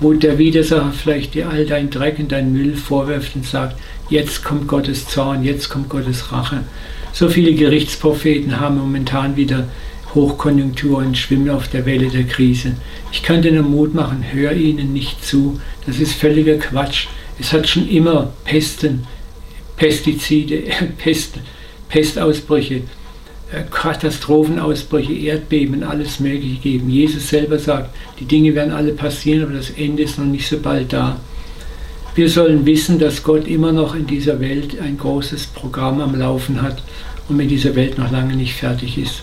wo 0.00 0.12
der 0.12 0.38
Widersacher 0.38 0.92
vielleicht 0.92 1.34
dir 1.34 1.48
all 1.48 1.66
dein 1.66 1.90
Dreck 1.90 2.18
und 2.18 2.32
dein 2.32 2.52
Müll 2.52 2.76
vorwirft 2.76 3.36
und 3.36 3.44
sagt, 3.44 3.78
jetzt 4.08 4.44
kommt 4.44 4.68
Gottes 4.68 5.06
Zorn, 5.06 5.44
jetzt 5.44 5.68
kommt 5.68 5.88
Gottes 5.88 6.32
Rache. 6.32 6.64
So 7.12 7.28
viele 7.28 7.54
Gerichtspropheten 7.54 8.60
haben 8.60 8.78
momentan 8.78 9.36
wieder 9.36 9.68
Hochkonjunktur 10.14 10.98
und 10.98 11.18
schwimmen 11.18 11.50
auf 11.50 11.68
der 11.68 11.84
Welle 11.86 12.08
der 12.08 12.24
Krise. 12.24 12.74
Ich 13.12 13.22
kann 13.22 13.42
dir 13.42 13.52
nur 13.52 13.64
Mut 13.64 13.94
machen, 13.94 14.24
hör 14.32 14.52
ihnen 14.52 14.92
nicht 14.92 15.24
zu. 15.24 15.60
Das 15.86 15.98
ist 15.98 16.14
völliger 16.14 16.56
Quatsch. 16.56 17.06
Es 17.38 17.52
hat 17.52 17.68
schon 17.68 17.88
immer 17.88 18.32
Pesten, 18.44 19.06
Pestizide, 19.76 20.62
Pest, 20.98 21.34
Pestausbrüche, 21.88 22.82
äh, 23.52 23.62
Katastrophenausbrüche, 23.70 25.12
Erdbeben, 25.12 25.82
alles 25.82 26.20
Mögliche 26.20 26.60
geben. 26.60 26.90
Jesus 26.90 27.28
selber 27.28 27.58
sagt, 27.58 27.94
die 28.18 28.24
Dinge 28.24 28.54
werden 28.54 28.72
alle 28.72 28.92
passieren, 28.92 29.44
aber 29.44 29.54
das 29.54 29.70
Ende 29.70 30.02
ist 30.02 30.18
noch 30.18 30.26
nicht 30.26 30.48
so 30.48 30.58
bald 30.58 30.92
da. 30.92 31.20
Wir 32.18 32.28
sollen 32.28 32.66
wissen, 32.66 32.98
dass 32.98 33.22
Gott 33.22 33.46
immer 33.46 33.70
noch 33.70 33.94
in 33.94 34.08
dieser 34.08 34.40
Welt 34.40 34.80
ein 34.80 34.98
großes 34.98 35.46
Programm 35.46 36.00
am 36.00 36.18
Laufen 36.18 36.60
hat 36.62 36.82
und 37.28 37.36
mit 37.36 37.48
dieser 37.48 37.76
Welt 37.76 37.96
noch 37.96 38.10
lange 38.10 38.34
nicht 38.34 38.54
fertig 38.54 38.98
ist. 38.98 39.22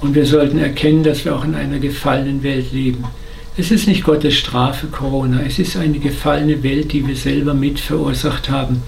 Und 0.00 0.14
wir 0.14 0.24
sollten 0.24 0.56
erkennen, 0.56 1.02
dass 1.02 1.26
wir 1.26 1.36
auch 1.36 1.44
in 1.44 1.54
einer 1.54 1.78
gefallenen 1.78 2.42
Welt 2.42 2.72
leben. 2.72 3.04
Es 3.58 3.70
ist 3.70 3.86
nicht 3.86 4.02
Gottes 4.02 4.34
Strafe, 4.34 4.86
Corona, 4.86 5.42
es 5.46 5.58
ist 5.58 5.76
eine 5.76 5.98
gefallene 5.98 6.62
Welt, 6.62 6.90
die 6.94 7.06
wir 7.06 7.16
selber 7.16 7.52
mit 7.52 7.78
verursacht 7.78 8.48
haben. 8.48 8.82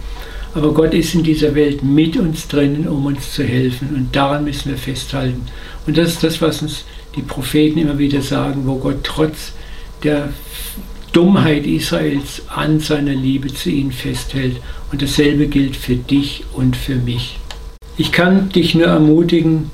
Aber 0.54 0.72
Gott 0.72 0.94
ist 0.94 1.14
in 1.14 1.22
dieser 1.22 1.54
Welt 1.54 1.82
mit 1.82 2.16
uns 2.16 2.48
drinnen, 2.48 2.88
um 2.88 3.04
uns 3.04 3.34
zu 3.34 3.44
helfen. 3.44 3.94
Und 3.94 4.16
daran 4.16 4.44
müssen 4.44 4.70
wir 4.70 4.78
festhalten. 4.78 5.42
Und 5.86 5.98
das 5.98 6.12
ist 6.12 6.24
das, 6.24 6.40
was 6.40 6.62
uns 6.62 6.86
die 7.14 7.20
Propheten 7.20 7.78
immer 7.78 7.98
wieder 7.98 8.22
sagen, 8.22 8.62
wo 8.64 8.76
Gott 8.76 9.00
trotz 9.02 9.52
der 10.02 10.30
Dummheit 11.12 11.66
Israels 11.66 12.42
an 12.48 12.80
seiner 12.80 13.14
Liebe 13.14 13.52
zu 13.52 13.70
ihnen 13.70 13.92
festhält. 13.92 14.56
Und 14.92 15.02
dasselbe 15.02 15.48
gilt 15.48 15.76
für 15.76 15.96
dich 15.96 16.44
und 16.52 16.76
für 16.76 16.96
mich. 16.96 17.38
Ich 17.96 18.12
kann 18.12 18.48
dich 18.50 18.74
nur 18.74 18.86
ermutigen, 18.86 19.70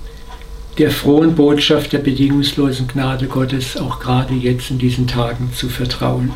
der 0.79 0.91
frohen 0.91 1.35
Botschaft 1.35 1.93
der 1.93 1.99
bedingungslosen 1.99 2.89
Gnade 2.89 3.27
Gottes 3.27 3.77
auch 3.77 4.01
gerade 4.01 4.35
jetzt 4.35 4.71
in 4.71 4.79
diesen 4.79 5.07
Tagen 5.07 5.53
zu 5.55 5.69
vertrauen. 5.69 6.33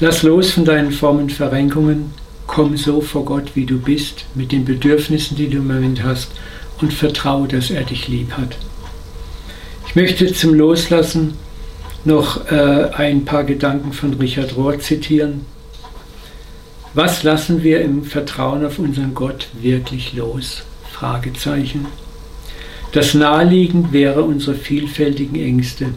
Lass 0.00 0.22
los 0.22 0.52
von 0.52 0.64
deinen 0.64 0.92
frommen 0.92 1.28
Verrenkungen, 1.28 2.12
Komm 2.48 2.78
so 2.78 3.02
vor 3.02 3.26
Gott, 3.26 3.50
wie 3.54 3.66
du 3.66 3.78
bist, 3.78 4.24
mit 4.34 4.52
den 4.52 4.64
Bedürfnissen, 4.64 5.36
die 5.36 5.48
du 5.48 5.58
im 5.58 5.66
Moment 5.66 6.02
hast, 6.02 6.32
und 6.80 6.94
vertraue, 6.94 7.46
dass 7.46 7.70
er 7.70 7.84
dich 7.84 8.08
lieb 8.08 8.32
hat. 8.32 8.56
Ich 9.86 9.94
möchte 9.94 10.32
zum 10.32 10.54
Loslassen 10.54 11.34
noch 12.04 12.50
äh, 12.50 12.90
ein 12.94 13.24
paar 13.24 13.44
Gedanken 13.44 13.92
von 13.92 14.14
Richard 14.14 14.56
Rohr 14.56 14.78
zitieren. 14.78 15.46
Was 16.94 17.22
lassen 17.22 17.62
wir 17.62 17.80
im 17.82 18.04
Vertrauen 18.04 18.64
auf 18.64 18.78
unseren 18.78 19.14
Gott 19.14 19.48
wirklich 19.60 20.14
los? 20.14 20.62
Fragezeichen. 20.90 21.86
Das 22.92 23.14
naheliegend 23.14 23.92
wäre 23.92 24.22
unsere 24.22 24.56
vielfältigen 24.56 25.36
Ängste, 25.36 25.88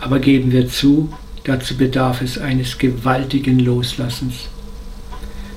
aber 0.00 0.18
geben 0.18 0.50
wir 0.50 0.68
zu, 0.68 1.12
dazu 1.44 1.76
bedarf 1.76 2.22
es 2.22 2.38
eines 2.38 2.78
gewaltigen 2.78 3.58
Loslassens. 3.58 4.48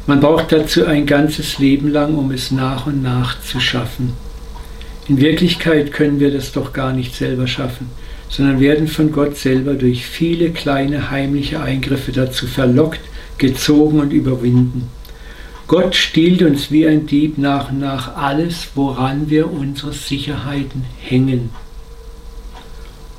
Man 0.05 0.19
braucht 0.19 0.51
dazu 0.51 0.86
ein 0.86 1.05
ganzes 1.05 1.60
Leben 1.60 1.91
lang, 1.91 2.15
um 2.15 2.32
es 2.32 2.51
nach 2.51 2.88
und 2.88 3.01
nach 3.01 3.41
zu 3.41 3.60
schaffen. 3.60 4.13
In 5.10 5.19
Wirklichkeit 5.19 5.91
können 5.91 6.19
wir 6.19 6.30
das 6.32 6.52
doch 6.52 6.72
gar 6.72 6.93
nicht 6.93 7.15
selber 7.15 7.48
schaffen, 7.48 7.89
sondern 8.30 8.60
werden 8.60 8.88
von 8.88 9.12
Gott 9.12 9.38
selber 9.38 9.74
durch 9.74 10.06
viele 10.06 10.52
kleine 10.52 11.10
heimliche 11.10 11.62
Eingriffe 11.62 12.12
dazu 12.12 12.45
verlockt, 12.45 13.02
gezogen 13.39 14.02
und 14.02 14.13
überwinden. 14.13 14.88
Gott 15.65 15.95
stiehlt 15.95 16.43
uns 16.43 16.69
wie 16.69 16.88
ein 16.88 17.08
Dieb 17.08 17.39
nach 17.39 17.72
und 17.72 17.80
nach 17.80 18.17
alles, 18.17 18.67
woran 18.76 19.32
wir 19.32 19.52
unsere 19.52 19.93
Sicherheiten 19.93 20.86
hängen, 21.02 21.50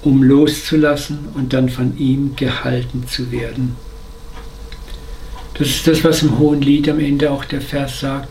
um 0.02 0.22
loszulassen 0.22 1.18
und 1.34 1.52
dann 1.52 1.68
von 1.68 1.98
ihm 1.98 2.36
gehalten 2.36 3.08
zu 3.08 3.32
werden. 3.32 3.74
Das 5.54 5.66
ist 5.66 5.88
das, 5.88 6.04
was 6.04 6.22
im 6.22 6.38
Hohen 6.38 6.60
Lied 6.60 6.88
am 6.88 7.00
Ende 7.00 7.32
auch 7.32 7.44
der 7.44 7.60
Vers 7.60 7.98
sagt. 7.98 8.28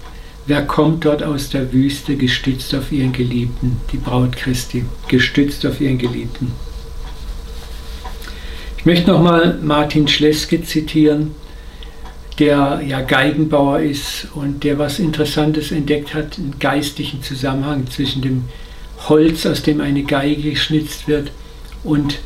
Wer 0.50 0.64
kommt 0.64 1.06
dort 1.06 1.22
aus 1.22 1.52
der 1.52 1.72
Wüste, 1.74 2.16
gestützt 2.16 2.74
auf 2.74 2.92
ihren 2.92 3.14
Geliebten, 3.14 3.80
die 3.92 3.98
Braut 3.98 4.36
Christi, 4.36 4.84
gestützt 5.08 5.64
auf 5.64 5.80
ihren 5.80 6.00
Geliebten. 6.00 6.54
Ich 8.76 8.84
möchte 8.84 9.12
nochmal 9.12 9.60
Martin 9.62 10.08
Schleske 10.08 10.64
zitieren, 10.64 11.36
der 12.40 12.82
ja 12.84 13.02
Geigenbauer 13.02 13.82
ist 13.82 14.30
und 14.34 14.64
der 14.64 14.80
was 14.80 14.98
Interessantes 14.98 15.72
entdeckt 15.72 16.16
hat, 16.16 16.40
einen 16.40 16.56
geistlichen 16.58 17.22
Zusammenhang 17.22 17.86
zwischen 17.86 18.24
dem 18.24 18.46
Holz, 19.08 19.46
aus 19.46 19.62
dem 19.62 19.82
eine 19.82 20.02
Geige 20.02 20.50
geschnitzt 20.50 21.08
wird, 21.08 21.32
und 21.84 22.18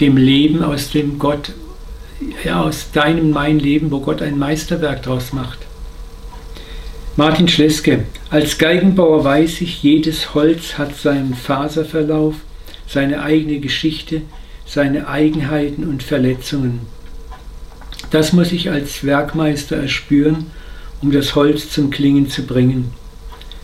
dem 0.00 0.16
Leben, 0.16 0.64
aus 0.64 0.92
dem 0.92 1.18
Gott, 1.18 1.52
ja, 2.42 2.62
aus 2.62 2.90
deinem, 2.92 3.32
mein 3.32 3.58
Leben, 3.58 3.90
wo 3.90 4.00
Gott 4.00 4.22
ein 4.22 4.38
Meisterwerk 4.38 5.02
draus 5.02 5.34
macht. 5.34 5.65
Martin 7.18 7.48
Schleske, 7.48 8.04
als 8.28 8.58
Geigenbauer 8.58 9.24
weiß 9.24 9.62
ich, 9.62 9.82
jedes 9.82 10.34
Holz 10.34 10.76
hat 10.76 10.94
seinen 10.94 11.34
Faserverlauf, 11.34 12.34
seine 12.86 13.22
eigene 13.22 13.58
Geschichte, 13.58 14.20
seine 14.66 15.08
Eigenheiten 15.08 15.84
und 15.84 16.02
Verletzungen. 16.02 16.80
Das 18.10 18.34
muss 18.34 18.52
ich 18.52 18.68
als 18.68 19.02
Werkmeister 19.02 19.76
erspüren, 19.76 20.50
um 21.00 21.10
das 21.10 21.34
Holz 21.34 21.70
zum 21.70 21.88
Klingen 21.88 22.28
zu 22.28 22.42
bringen. 22.42 22.92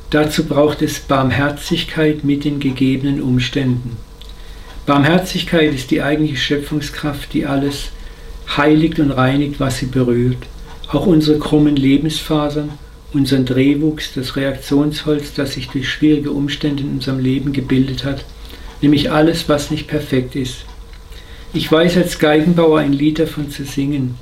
Dazu 0.09 0.45
braucht 0.45 0.81
es 0.81 1.01
Barmherzigkeit 1.01 2.25
mit 2.25 2.47
den 2.47 2.59
gegebenen 2.59 3.21
Umständen. 3.21 3.99
Barmherzigkeit 4.87 5.75
ist 5.75 5.91
die 5.91 6.01
eigentliche 6.01 6.39
Schöpfungskraft, 6.39 7.35
die 7.35 7.45
alles 7.45 7.91
heiligt 8.57 8.99
und 8.99 9.11
reinigt, 9.11 9.61
was 9.61 9.77
sie 9.77 9.87
berührt. 9.87 10.39
Auch 10.89 11.05
unsere 11.05 11.39
krummen 11.39 11.77
Lebensfasern, 11.77 12.71
unseren 13.13 13.45
Drehwuchs, 13.45 14.13
das 14.15 14.37
Reaktionsholz, 14.37 15.35
das 15.35 15.53
sich 15.53 15.69
durch 15.69 15.89
schwierige 15.89 16.31
Umstände 16.31 16.83
in 16.83 16.91
unserem 16.91 17.19
Leben 17.19 17.53
gebildet 17.53 18.05
hat, 18.05 18.25
nämlich 18.81 19.11
alles, 19.11 19.49
was 19.49 19.71
nicht 19.71 19.89
perfekt 19.89 20.35
ist. 20.37 20.65
Ich 21.53 21.71
weiß 21.71 21.99
als 21.99 22.19
Geigenbauer 22.19 22.81
ein 22.81 22.95
Lied 22.95 23.19
davon 23.19 23.51
zu 23.51 23.65
singen. 23.65 24.17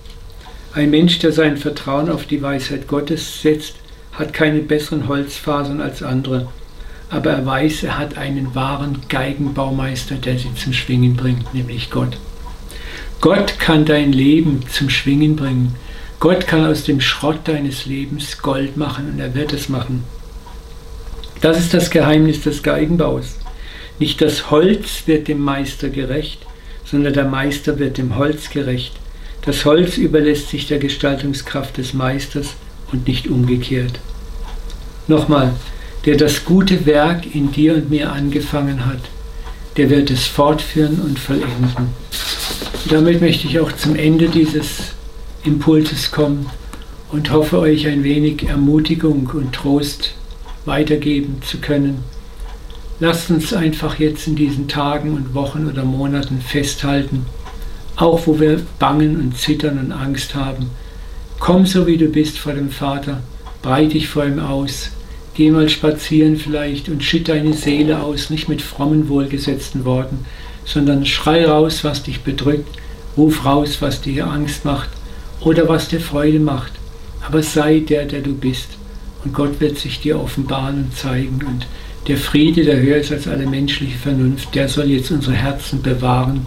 Ein 0.72 0.90
Mensch, 0.90 1.18
der 1.20 1.32
sein 1.32 1.56
Vertrauen 1.56 2.10
auf 2.10 2.26
die 2.26 2.42
Weisheit 2.42 2.88
Gottes 2.88 3.42
setzt, 3.42 3.74
hat 4.12 4.32
keine 4.32 4.60
besseren 4.60 5.08
Holzfasern 5.08 5.80
als 5.80 6.02
andere. 6.02 6.48
Aber 7.08 7.30
er 7.30 7.46
weiß, 7.46 7.84
er 7.84 7.98
hat 7.98 8.16
einen 8.16 8.54
wahren 8.54 8.98
Geigenbaumeister, 9.08 10.16
der 10.16 10.38
sie 10.38 10.54
zum 10.54 10.72
Schwingen 10.72 11.16
bringt, 11.16 11.54
nämlich 11.54 11.90
Gott. 11.90 12.16
Gott 13.20 13.58
kann 13.58 13.84
dein 13.84 14.12
Leben 14.12 14.62
zum 14.68 14.90
Schwingen 14.90 15.36
bringen. 15.36 15.74
Gott 16.20 16.46
kann 16.46 16.66
aus 16.66 16.84
dem 16.84 17.00
Schrott 17.00 17.40
deines 17.44 17.86
Lebens 17.86 18.42
Gold 18.42 18.76
machen 18.76 19.10
und 19.10 19.20
er 19.20 19.34
wird 19.34 19.54
es 19.54 19.70
machen. 19.70 20.04
Das 21.40 21.58
ist 21.58 21.72
das 21.72 21.88
Geheimnis 21.88 22.42
des 22.42 22.62
Geigenbaus. 22.62 23.36
Nicht 23.98 24.20
das 24.20 24.50
Holz 24.50 25.04
wird 25.06 25.28
dem 25.28 25.40
Meister 25.40 25.88
gerecht, 25.88 26.44
sondern 26.84 27.14
der 27.14 27.24
Meister 27.24 27.78
wird 27.78 27.96
dem 27.96 28.16
Holz 28.16 28.50
gerecht. 28.50 28.92
Das 29.46 29.64
Holz 29.64 29.96
überlässt 29.96 30.50
sich 30.50 30.66
der 30.66 30.78
Gestaltungskraft 30.78 31.78
des 31.78 31.94
Meisters 31.94 32.48
und 32.92 33.08
nicht 33.08 33.28
umgekehrt. 33.28 33.98
Nochmal, 35.08 35.54
der 36.04 36.18
das 36.18 36.44
gute 36.44 36.84
Werk 36.84 37.34
in 37.34 37.50
dir 37.50 37.76
und 37.76 37.88
mir 37.88 38.12
angefangen 38.12 38.84
hat, 38.84 39.00
der 39.78 39.88
wird 39.88 40.10
es 40.10 40.26
fortführen 40.26 41.00
und 41.00 41.18
vollenden. 41.18 41.94
Damit 42.90 43.22
möchte 43.22 43.46
ich 43.46 43.58
auch 43.58 43.72
zum 43.72 43.96
Ende 43.96 44.28
dieses 44.28 44.92
Impulses 45.42 46.10
kommen 46.10 46.50
und 47.10 47.32
hoffe 47.32 47.58
euch 47.58 47.86
ein 47.86 48.04
wenig 48.04 48.46
Ermutigung 48.46 49.26
und 49.32 49.54
Trost 49.54 50.12
weitergeben 50.66 51.40
zu 51.42 51.58
können. 51.58 52.04
Lasst 53.00 53.30
uns 53.30 53.54
einfach 53.54 53.98
jetzt 53.98 54.26
in 54.26 54.36
diesen 54.36 54.68
Tagen 54.68 55.14
und 55.14 55.34
Wochen 55.34 55.66
oder 55.66 55.84
Monaten 55.84 56.42
festhalten, 56.42 57.24
auch 57.96 58.26
wo 58.26 58.38
wir 58.38 58.60
bangen 58.78 59.18
und 59.18 59.38
zittern 59.38 59.78
und 59.78 59.92
Angst 59.92 60.34
haben. 60.34 60.70
Komm 61.38 61.64
so 61.64 61.86
wie 61.86 61.96
du 61.96 62.08
bist 62.08 62.38
vor 62.38 62.52
dem 62.52 62.70
Vater, 62.70 63.22
breit 63.62 63.94
dich 63.94 64.08
vor 64.08 64.26
ihm 64.26 64.40
aus, 64.40 64.90
geh 65.34 65.50
mal 65.50 65.70
spazieren 65.70 66.36
vielleicht 66.36 66.90
und 66.90 67.02
schütt 67.02 67.28
deine 67.28 67.54
Seele 67.54 68.02
aus, 68.02 68.28
nicht 68.28 68.50
mit 68.50 68.60
frommen, 68.60 69.08
wohlgesetzten 69.08 69.86
Worten, 69.86 70.26
sondern 70.66 71.06
schrei 71.06 71.46
raus, 71.46 71.82
was 71.82 72.02
dich 72.02 72.20
bedrückt, 72.20 72.68
ruf 73.16 73.46
raus, 73.46 73.78
was 73.80 74.02
dir 74.02 74.26
Angst 74.26 74.66
macht 74.66 74.90
oder 75.40 75.68
was 75.68 75.88
dir 75.88 76.00
Freude 76.00 76.40
macht. 76.40 76.72
Aber 77.26 77.42
sei 77.42 77.80
der, 77.80 78.04
der 78.04 78.20
du 78.20 78.34
bist. 78.34 78.68
Und 79.24 79.34
Gott 79.34 79.60
wird 79.60 79.78
sich 79.78 80.00
dir 80.00 80.18
offenbaren 80.18 80.84
und 80.84 80.96
zeigen. 80.96 81.40
Und 81.46 81.66
der 82.08 82.16
Friede, 82.16 82.64
der 82.64 82.80
höher 82.80 82.96
ist 82.96 83.12
als 83.12 83.28
alle 83.28 83.46
menschliche 83.46 83.98
Vernunft, 83.98 84.54
der 84.54 84.68
soll 84.68 84.86
jetzt 84.86 85.10
unsere 85.10 85.36
Herzen 85.36 85.82
bewahren 85.82 86.46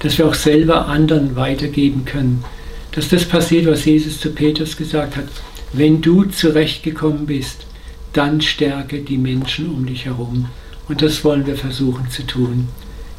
dass 0.00 0.18
wir 0.18 0.26
auch 0.26 0.34
selber 0.34 0.86
anderen 0.86 1.36
weitergeben 1.36 2.04
können. 2.04 2.44
Dass 2.92 3.08
das 3.08 3.24
passiert, 3.24 3.66
was 3.66 3.84
Jesus 3.84 4.20
zu 4.20 4.30
Petrus 4.30 4.76
gesagt 4.76 5.16
hat. 5.16 5.26
Wenn 5.72 6.00
du 6.00 6.24
zurechtgekommen 6.24 7.26
bist, 7.26 7.66
dann 8.12 8.40
stärke 8.40 9.00
die 9.00 9.18
Menschen 9.18 9.68
um 9.68 9.86
dich 9.86 10.06
herum. 10.06 10.46
Und 10.88 11.02
das 11.02 11.22
wollen 11.24 11.46
wir 11.46 11.56
versuchen 11.56 12.10
zu 12.10 12.26
tun. 12.26 12.68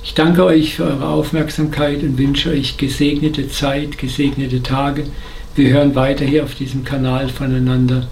Ich 0.02 0.14
danke 0.14 0.46
euch 0.46 0.76
für 0.76 0.86
eure 0.86 1.08
Aufmerksamkeit 1.08 2.04
und 2.04 2.18
wünsche 2.18 2.52
euch 2.52 2.78
gesegnete 2.78 3.50
Zeit, 3.50 3.98
gesegnete 3.98 4.64
Tage. 4.64 5.04
Wir 5.56 5.70
hören 5.72 5.94
weiter 5.94 6.24
hier 6.24 6.46
auf 6.46 6.56
diesem 6.56 6.86
Kanal 6.86 7.28
voneinander. 7.28 8.08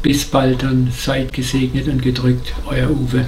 Bis 0.00 0.24
bald 0.24 0.62
dann, 0.62 0.90
seid 0.90 1.34
gesegnet 1.34 1.86
und 1.86 2.02
gedrückt, 2.02 2.54
euer 2.66 2.90
Uwe. 2.90 3.26